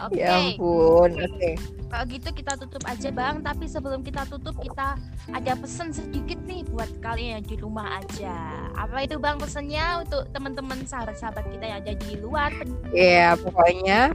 Oke, 0.07 0.19
Ya 0.19 0.39
ampun. 0.39 1.09
Oke. 1.19 1.74
Kalau 1.95 2.11
gitu 2.11 2.29
kita 2.35 2.59
tutup 2.59 2.83
aja, 2.91 3.07
Bang. 3.07 3.39
Tapi 3.39 3.71
sebelum 3.71 4.03
kita 4.03 4.27
tutup, 4.27 4.51
kita 4.59 4.99
ada 5.31 5.51
pesan 5.55 5.95
sedikit 5.95 6.35
nih 6.43 6.67
buat 6.67 6.91
kalian 6.99 7.39
yang 7.39 7.45
di 7.47 7.55
rumah 7.55 8.03
aja. 8.03 8.35
Apa 8.75 9.07
itu, 9.07 9.15
Bang, 9.15 9.39
pesannya 9.39 10.03
untuk 10.03 10.27
teman-teman 10.35 10.83
sahabat-sahabat 10.83 11.47
kita 11.55 11.63
yang 11.63 11.79
ada 11.79 11.93
di 11.95 12.11
luar? 12.19 12.51
Ya, 12.91 13.39
pokoknya 13.39 14.11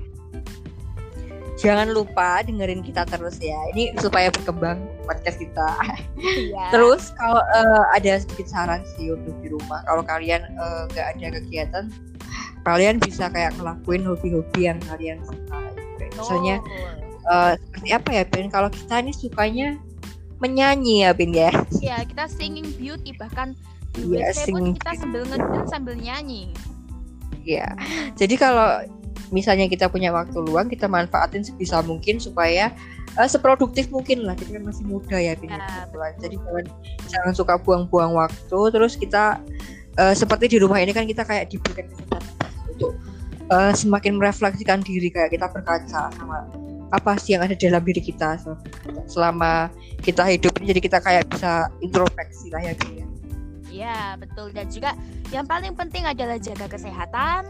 jangan 1.57 1.89
lupa 1.89 2.45
dengerin 2.45 2.85
kita 2.85 3.09
terus 3.09 3.41
ya. 3.41 3.57
Ini 3.73 3.97
supaya 3.97 4.29
berkembang 4.29 4.85
podcast 5.09 5.41
kita. 5.41 5.73
Iya. 6.21 6.77
Terus 6.77 7.17
kalau 7.17 7.41
eh, 7.41 7.85
ada 7.97 8.21
sedikit 8.21 8.45
saran 8.53 8.85
sih 8.93 9.09
untuk 9.09 9.41
di 9.41 9.57
rumah, 9.57 9.81
kalau 9.89 10.05
kalian 10.05 10.45
eh, 10.45 10.83
nggak 10.93 11.07
ada 11.17 11.29
kegiatan, 11.41 11.85
kalian 12.69 13.01
bisa 13.01 13.33
kayak 13.33 13.57
ngelakuin 13.57 14.05
hobi-hobi 14.05 14.69
yang 14.69 14.77
kalian 14.85 15.25
suka. 15.25 15.73
Misalnya. 16.13 16.61
Eh, 17.31 17.53
seperti 17.57 17.89
apa 17.95 18.11
ya, 18.13 18.23
Ben? 18.27 18.49
Kalau 18.51 18.69
kita 18.69 18.95
ini 19.01 19.13
sukanya 19.15 19.69
menyanyi 20.43 21.07
ya, 21.07 21.11
Ben 21.15 21.31
ya. 21.31 21.51
Ya, 21.79 22.03
kita 22.03 22.27
singing 22.27 22.67
beauty 22.77 23.15
bahkan 23.15 23.55
di 23.95 24.07
Iya, 24.07 24.31
WC 24.31 24.55
pun 24.55 24.75
kita 24.79 24.93
sambil 24.99 25.23
ngedance 25.27 25.71
sambil 25.71 25.95
nyanyi. 25.99 26.55
Iya. 27.43 27.75
Jadi 28.15 28.35
kalau 28.39 28.87
misalnya 29.31 29.67
kita 29.71 29.87
punya 29.87 30.11
waktu 30.11 30.39
luang 30.43 30.67
kita 30.67 30.91
manfaatin 30.91 31.47
sebisa 31.47 31.79
mungkin 31.87 32.19
supaya 32.19 32.75
uh, 33.15 33.27
seproduktif 33.31 33.87
mungkin 33.91 34.27
lah 34.27 34.35
kita 34.35 34.59
kan 34.59 34.65
masih 34.67 34.85
muda 34.87 35.17
ya, 35.19 35.35
Pin. 35.39 35.51
Ya, 35.51 35.87
jadi 36.19 36.37
jangan 36.39 36.67
jangan 37.07 37.33
suka 37.35 37.55
buang-buang 37.59 38.15
waktu 38.15 38.61
terus 38.71 38.95
kita 38.95 39.39
uh, 39.99 40.15
seperti 40.15 40.55
di 40.55 40.59
rumah 40.63 40.79
ini 40.79 40.95
kan 40.95 41.07
kita 41.07 41.27
kayak 41.27 41.51
diberikan 41.51 41.87
kesempatan 41.91 42.51
untuk 42.71 42.93
uh, 43.51 43.73
semakin 43.75 44.19
merefleksikan 44.19 44.81
diri 44.87 45.11
kayak 45.11 45.35
kita 45.35 45.51
berkaca 45.51 46.11
sama 46.15 46.47
apa 46.91 47.15
sih 47.19 47.39
yang 47.39 47.47
ada 47.47 47.55
dalam 47.55 47.83
diri 47.87 48.03
kita 48.03 48.39
selama 49.07 49.71
kita 50.03 50.27
hidup 50.27 50.51
ini 50.59 50.75
jadi 50.75 50.81
kita 50.83 50.99
kayak 50.99 51.25
bisa 51.31 51.71
introspeksi 51.79 52.51
lah 52.51 52.63
ya 52.63 52.75
Pin. 52.75 53.07
Iya 53.71 54.19
betul 54.19 54.51
dan 54.51 54.67
juga 54.67 54.99
yang 55.31 55.47
paling 55.47 55.79
penting 55.79 56.03
adalah 56.03 56.37
jaga 56.43 56.67
kesehatan, 56.67 57.47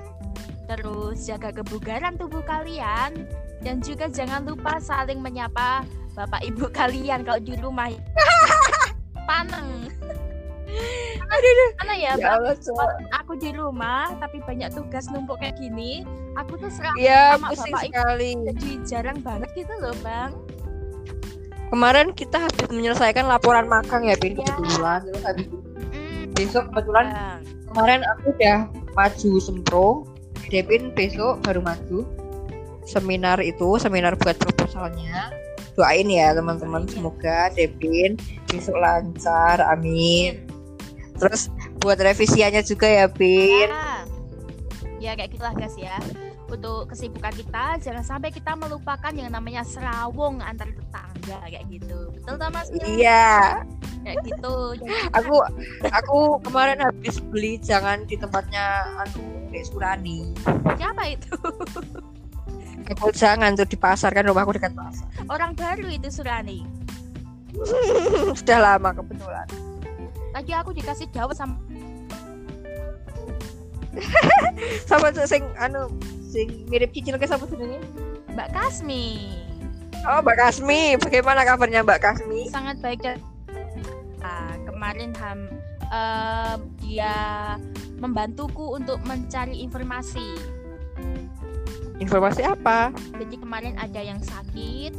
terus 0.69 1.25
jaga 1.25 1.49
kebugaran 1.51 2.21
tubuh 2.21 2.45
kalian 2.45 3.25
dan 3.65 3.81
juga 3.81 4.13
jangan 4.13 4.45
lupa 4.45 4.77
saling 4.79 5.25
menyapa 5.25 5.89
bapak 6.13 6.45
ibu 6.45 6.69
kalian 6.69 7.25
kalau 7.25 7.41
di 7.41 7.57
rumah. 7.57 7.89
Paneng. 9.29 9.89
Karena 11.81 11.95
ya, 11.97 12.13
ya 12.19 12.29
Allah, 12.37 12.55
aku 13.17 13.33
di 13.41 13.51
rumah 13.55 14.13
tapi 14.21 14.43
banyak 14.45 14.71
tugas 14.75 15.09
numpuk 15.09 15.41
kayak 15.41 15.57
gini, 15.57 16.05
aku 16.37 16.61
tuh 16.61 16.71
serang 16.71 16.95
ya, 17.01 17.35
sama 17.35 17.55
bapak 17.55 17.83
sekali. 17.89 18.31
ibu 18.37 18.45
jadi 18.53 18.71
jarang 18.85 19.19
banget 19.25 19.49
gitu 19.57 19.73
loh 19.81 19.95
bang. 20.05 20.31
Kemarin 21.71 22.11
kita 22.13 22.51
habis 22.51 22.67
menyelesaikan 22.69 23.31
laporan 23.31 23.71
magang 23.71 24.03
ya, 24.03 24.19
Pin, 24.19 24.35
ya. 24.35 24.43
kebetulan. 24.59 25.01
Terus 25.07 25.23
habis 25.23 25.47
besok 26.35 26.63
kebetulan 26.75 27.07
Bang. 27.15 27.41
kemarin 27.71 28.01
aku 28.11 28.25
udah 28.35 28.59
maju 28.99 29.31
sempro. 29.39 29.87
Devin 30.51 30.91
besok 30.99 31.39
baru 31.47 31.63
maju. 31.63 32.03
Seminar 32.83 33.39
itu 33.39 33.79
seminar 33.79 34.19
buat 34.19 34.35
proposalnya. 34.35 35.31
Doain 35.79 36.11
ya 36.11 36.35
teman-teman. 36.35 36.91
Semoga 36.91 37.55
Devin 37.55 38.19
besok 38.51 38.75
lancar. 38.83 39.63
Amin 39.63 40.50
terus 41.21 41.53
buat 41.85 42.01
revisiannya 42.01 42.65
juga 42.65 42.89
ya 42.89 43.07
Bin. 43.07 43.69
Ya, 43.69 44.01
ya 44.99 45.13
kayak 45.13 45.37
gitulah 45.37 45.53
guys 45.53 45.77
ya. 45.77 46.01
Untuk 46.51 46.91
kesibukan 46.91 47.31
kita 47.31 47.79
jangan 47.79 48.03
sampai 48.03 48.35
kita 48.35 48.59
melupakan 48.59 49.13
yang 49.15 49.31
namanya 49.31 49.63
serawong 49.63 50.43
antar 50.43 50.67
tetangga 50.73 51.39
kayak 51.47 51.63
gitu. 51.69 52.11
Betul 52.17 52.35
Thomas 52.41 52.67
iya. 52.89 53.63
Kayak 54.03 54.17
gitu. 54.27 54.57
Aku 55.15 55.37
aku 55.93 56.19
kemarin 56.49 56.81
habis 56.81 57.21
beli 57.21 57.61
jangan 57.61 58.03
di 58.09 58.17
tempatnya 58.17 58.89
anu 59.05 59.23
Dek 59.53 59.69
Surani. 59.69 60.33
Siapa 60.75 61.05
itu? 61.13 61.37
Aku 62.91 63.15
jangan 63.15 63.55
tuh 63.55 63.71
di 63.71 63.79
pasar 63.79 64.11
kan 64.11 64.27
rumahku 64.27 64.51
dekat 64.51 64.75
pasar. 64.75 65.07
Orang 65.31 65.55
baru 65.55 65.87
itu 65.95 66.11
Surani. 66.11 66.67
Sudah 68.39 68.59
lama 68.59 68.91
kebetulan 68.91 69.70
tadi 70.31 70.51
aku 70.55 70.71
dikasih 70.75 71.07
jawab 71.11 71.35
sama 71.35 71.59
sama 74.91 75.11
sing 75.27 75.43
anu 75.59 75.91
sing 76.23 76.67
mirip 76.71 76.95
cicil 76.95 77.19
ke 77.19 77.27
sama 77.27 77.43
sebenarnya 77.51 77.83
Mbak 78.31 78.55
Kasmi. 78.55 79.35
Oh 80.07 80.23
Mbak 80.23 80.37
Kasmi. 80.39 80.95
Bagaimana 81.03 81.43
kabarnya 81.43 81.83
Mbak 81.83 81.99
Kasmi? 81.99 82.47
Sangat 82.47 82.79
baik 82.79 83.03
dan 83.03 83.19
kemarin 84.81 85.13
ham 85.21 85.39
uh, 85.93 86.57
dia 86.81 87.13
membantuku 88.01 88.81
untuk 88.81 88.97
mencari 89.05 89.61
informasi. 89.61 90.41
Informasi 92.01 92.49
apa? 92.49 92.97
Jadi 93.21 93.37
kemarin 93.37 93.77
ada 93.77 94.01
yang 94.01 94.25
sakit, 94.25 94.97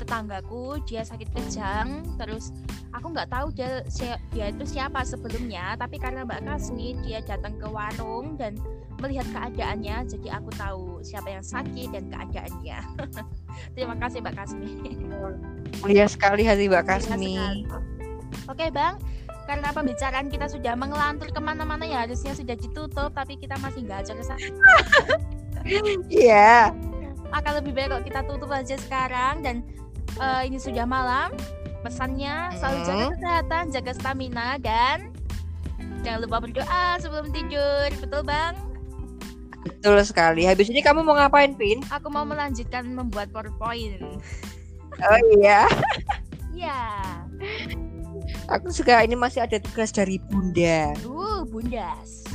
tetanggaku 0.00 0.80
dia 0.88 1.04
sakit 1.04 1.28
kejang, 1.36 2.02
terus 2.16 2.50
aku 2.96 3.12
nggak 3.12 3.28
tahu 3.28 3.52
dia 3.52 3.84
dia 4.32 4.48
itu 4.48 4.64
siapa 4.64 5.04
sebelumnya, 5.04 5.76
tapi 5.76 6.00
karena 6.00 6.24
Mbak 6.24 6.48
Kasmi 6.48 6.96
dia 7.04 7.20
datang 7.20 7.60
ke 7.60 7.68
warung 7.68 8.40
dan 8.40 8.56
melihat 9.04 9.28
keadaannya, 9.30 10.08
jadi 10.08 10.28
aku 10.40 10.50
tahu 10.56 11.04
siapa 11.04 11.28
yang 11.28 11.44
sakit 11.44 11.88
dan 11.92 12.04
keadaannya. 12.08 12.78
Terima 13.76 13.94
kasih 14.00 14.24
Mbak 14.24 14.34
Kasmi. 14.40 14.72
Mulia 15.84 16.08
sekali 16.08 16.42
hati 16.48 16.66
Mbak 16.66 16.84
Kasmi. 16.88 17.36
Oke 18.48 18.72
Bang, 18.72 18.96
karena 19.50 19.74
pembicaraan 19.74 20.30
kita 20.30 20.46
sudah 20.46 20.78
mengelantur 20.78 21.26
ke 21.34 21.40
mana-mana 21.42 21.82
ya 21.82 22.06
harusnya 22.06 22.30
sudah 22.38 22.54
ditutup 22.54 23.10
tapi 23.10 23.34
kita 23.34 23.58
masih 23.58 23.82
nggak 23.82 24.06
ke 24.06 24.24
sana. 24.24 24.48
Iya. 26.08 26.72
Akan 27.30 27.52
lebih 27.62 27.76
baik 27.76 27.92
kalau 27.92 28.02
kita 28.02 28.20
tutup 28.26 28.50
aja 28.50 28.74
sekarang 28.80 29.44
dan 29.44 29.62
uh, 30.18 30.42
ini 30.42 30.58
sudah 30.58 30.88
malam. 30.88 31.30
Pesannya 31.80 32.52
selalu 32.60 32.78
jaga 32.84 33.04
kesehatan, 33.16 33.64
jaga 33.72 33.92
stamina 33.96 34.48
dan 34.60 35.08
jangan 36.04 36.28
lupa 36.28 36.36
berdoa 36.44 36.84
sebelum 37.00 37.32
tidur. 37.32 37.88
Betul 38.00 38.22
bang? 38.26 38.52
Betul 39.64 40.00
sekali. 40.04 40.44
Habis 40.48 40.72
ini 40.72 40.80
kamu 40.80 41.04
mau 41.04 41.16
ngapain, 41.16 41.52
Pin? 41.56 41.84
Aku 41.92 42.08
mau 42.08 42.24
melanjutkan 42.24 42.84
membuat 42.88 43.32
PowerPoint. 43.32 44.00
Oh 45.00 45.20
iya. 45.40 45.64
Iya. 46.60 46.92
Aku 48.52 48.68
suka 48.68 49.00
ini 49.00 49.16
masih 49.16 49.40
ada 49.40 49.56
tugas 49.56 49.88
dari 49.88 50.20
Bunda. 50.28 50.92
Uh, 51.08 51.40
Bundas. 51.48 52.28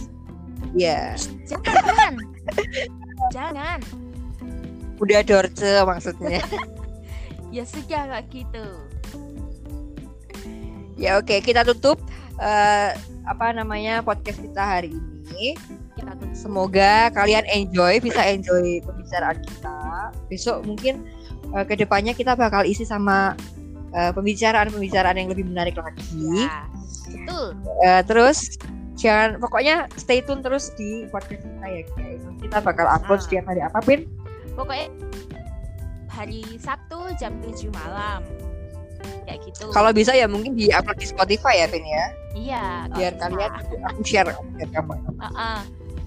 Ya. 0.74 1.14
Jangan. 1.46 2.18
Jangan. 3.30 3.80
Bunda 4.98 5.22
Dorce 5.22 5.86
maksudnya. 5.86 6.42
ya 7.50 7.64
sudah 7.66 8.06
kayak 8.10 8.26
gitu. 8.32 8.66
Ya 10.96 11.20
oke, 11.20 11.28
okay. 11.28 11.40
kita 11.44 11.68
tutup 11.68 12.00
uh, 12.40 12.96
apa 13.28 13.46
namanya 13.52 14.00
podcast 14.00 14.40
kita 14.40 14.64
hari 14.64 14.96
ini. 14.96 15.60
Kita 15.98 16.16
tutup. 16.16 16.38
Semoga 16.38 17.12
kalian 17.12 17.44
enjoy, 17.52 18.00
bisa 18.00 18.24
enjoy 18.24 18.80
pembicaraan 18.86 19.38
kita. 19.44 19.80
Besok 20.32 20.64
mungkin 20.64 21.04
uh, 21.52 21.68
ke 21.68 21.76
depannya 21.76 22.16
kita 22.16 22.38
bakal 22.40 22.64
isi 22.64 22.88
sama 22.88 23.36
Eh, 23.96 24.12
pembicaraan-pembicaraan 24.12 25.16
uh, 25.16 25.20
yang 25.24 25.30
lebih 25.32 25.48
menarik 25.48 25.80
lagi. 25.80 26.04
Ya, 26.44 26.68
betul. 27.08 27.56
Uh, 27.80 28.04
terus 28.04 28.60
jangan 29.00 29.40
pokoknya 29.40 29.88
stay 29.96 30.20
tune 30.20 30.44
terus 30.44 30.76
di 30.76 31.08
podcast 31.08 31.48
kita 31.48 31.64
ya 31.64 31.82
guys. 31.96 32.24
Kita 32.44 32.60
bakal 32.60 32.92
upload 32.92 33.24
nah. 33.24 33.26
setiap 33.26 33.48
hari 33.48 33.64
apa 33.64 33.80
pin? 33.88 34.04
Pokoknya 34.52 34.92
hari 36.16 36.42
Sabtu 36.56 37.12
jam 37.20 37.36
7 37.44 37.68
malam. 37.76 38.24
Kayak 39.28 39.40
gitu. 39.52 39.68
Kalau 39.76 39.92
bisa 39.92 40.16
ya 40.16 40.26
mungkin 40.26 40.56
di 40.56 40.72
upload 40.72 40.98
di 40.98 41.08
Spotify 41.12 41.62
ya 41.62 41.68
Pin 41.68 41.84
ya. 41.84 42.06
Iya. 42.36 42.66
Biar 42.96 43.14
kalian 43.20 43.52
aku 43.60 44.02
share 44.08 44.32
biar 44.56 44.70
kamu. 44.72 44.96
Uh 45.20 45.28
-uh 45.28 45.60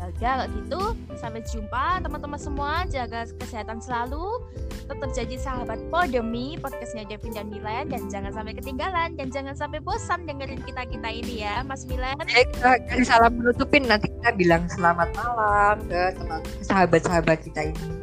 udah 0.09 0.16
kalau 0.16 0.46
gitu 0.56 0.80
sampai 1.20 1.40
jumpa 1.44 2.00
teman-teman 2.00 2.40
semua 2.40 2.88
jaga 2.88 3.28
kesehatan 3.36 3.76
selalu 3.82 4.40
tetap 4.88 5.11
jadi 5.12 5.36
sahabat 5.36 5.76
Podemi 5.92 6.56
podcastnya 6.56 7.04
Devin 7.04 7.36
dan 7.36 7.46
Milan 7.52 7.92
dan 7.92 8.09
jangan 8.09 8.32
sampai 8.32 8.56
ketinggalan 8.56 9.12
dan 9.20 9.28
jangan 9.28 9.52
sampai 9.52 9.84
bosan 9.84 10.24
dengerin 10.24 10.64
kita 10.64 10.88
kita 10.88 11.09
ini 11.12 11.44
ya 11.44 11.61
Mas 11.66 11.84
Milan 11.84 12.16
ya 12.24 12.46
kita 12.48 13.04
salam 13.04 13.36
menutupin 13.36 13.84
nanti 13.84 14.09
kita 14.09 14.32
bilang 14.32 14.64
selamat 14.72 15.12
malam 15.12 15.76
ke 15.84 16.02
teman 16.16 16.40
sahabat-sahabat 16.64 17.38
kita 17.44 17.61
ini 17.68 17.97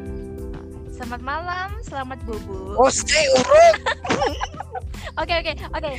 Selamat 0.96 1.22
malam, 1.22 1.70
selamat 1.84 2.20
bobo. 2.24 2.80
Oh, 2.80 2.88
stay 2.88 3.28
urut. 3.36 3.76
Oke 5.16 5.32
oke 5.32 5.56
oke. 5.72 5.92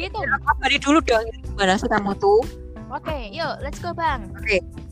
Gitu. 0.00 0.16
Dari 0.64 0.80
dulu 0.80 1.04
dong. 1.04 1.28
Gimana 1.44 1.76
sih 1.76 1.92
kamu 1.92 2.16
tuh? 2.16 2.40
Oke, 2.88 3.04
okay, 3.04 3.28
yuk 3.28 3.60
let's 3.60 3.76
go 3.84 3.92
bang. 3.92 4.32
Oke. 4.32 4.64
Okay 4.64 4.82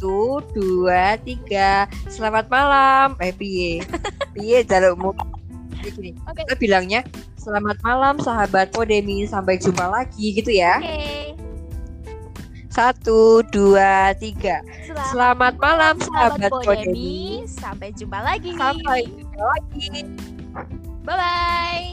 satu 0.00 0.40
dua 0.56 1.20
tiga 1.20 1.84
selamat 2.08 2.48
malam 2.48 3.20
eh 3.20 3.36
piye 3.36 3.84
piye 4.32 4.64
jalukmu 4.64 5.12
gini 5.84 6.16
okay. 6.24 6.40
kita 6.48 6.56
bilangnya 6.56 7.04
selamat 7.36 7.76
malam 7.84 8.16
sahabat 8.16 8.72
Podemi 8.72 9.28
sampai 9.28 9.60
jumpa 9.60 9.92
lagi 9.92 10.32
gitu 10.32 10.56
ya 10.56 10.80
okay. 10.80 11.36
Satu, 12.80 13.44
dua, 13.52 14.16
tiga. 14.16 14.64
Selamat, 14.88 15.12
Selamat 15.12 15.54
malam 15.60 15.94
sahabat 16.00 16.48
Podemi. 16.64 17.44
Sampai 17.44 17.92
jumpa 17.92 18.24
lagi. 18.24 18.56
Sampai 18.56 19.04
jumpa 19.04 19.36
lagi. 19.36 19.88
Bye 21.04 21.12
bye. 21.12 21.92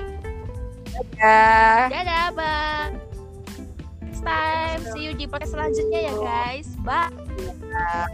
Dadah. 0.96 1.92
Dadah, 1.92 2.26
Bang. 2.32 2.92
Next 4.00 4.24
time, 4.24 4.80
see 4.96 5.04
you 5.04 5.12
di 5.12 5.28
podcast 5.28 5.60
selanjutnya 5.60 6.08
ya 6.08 6.14
guys. 6.24 6.72
Bye. 6.88 7.12
Dadah. 7.36 8.08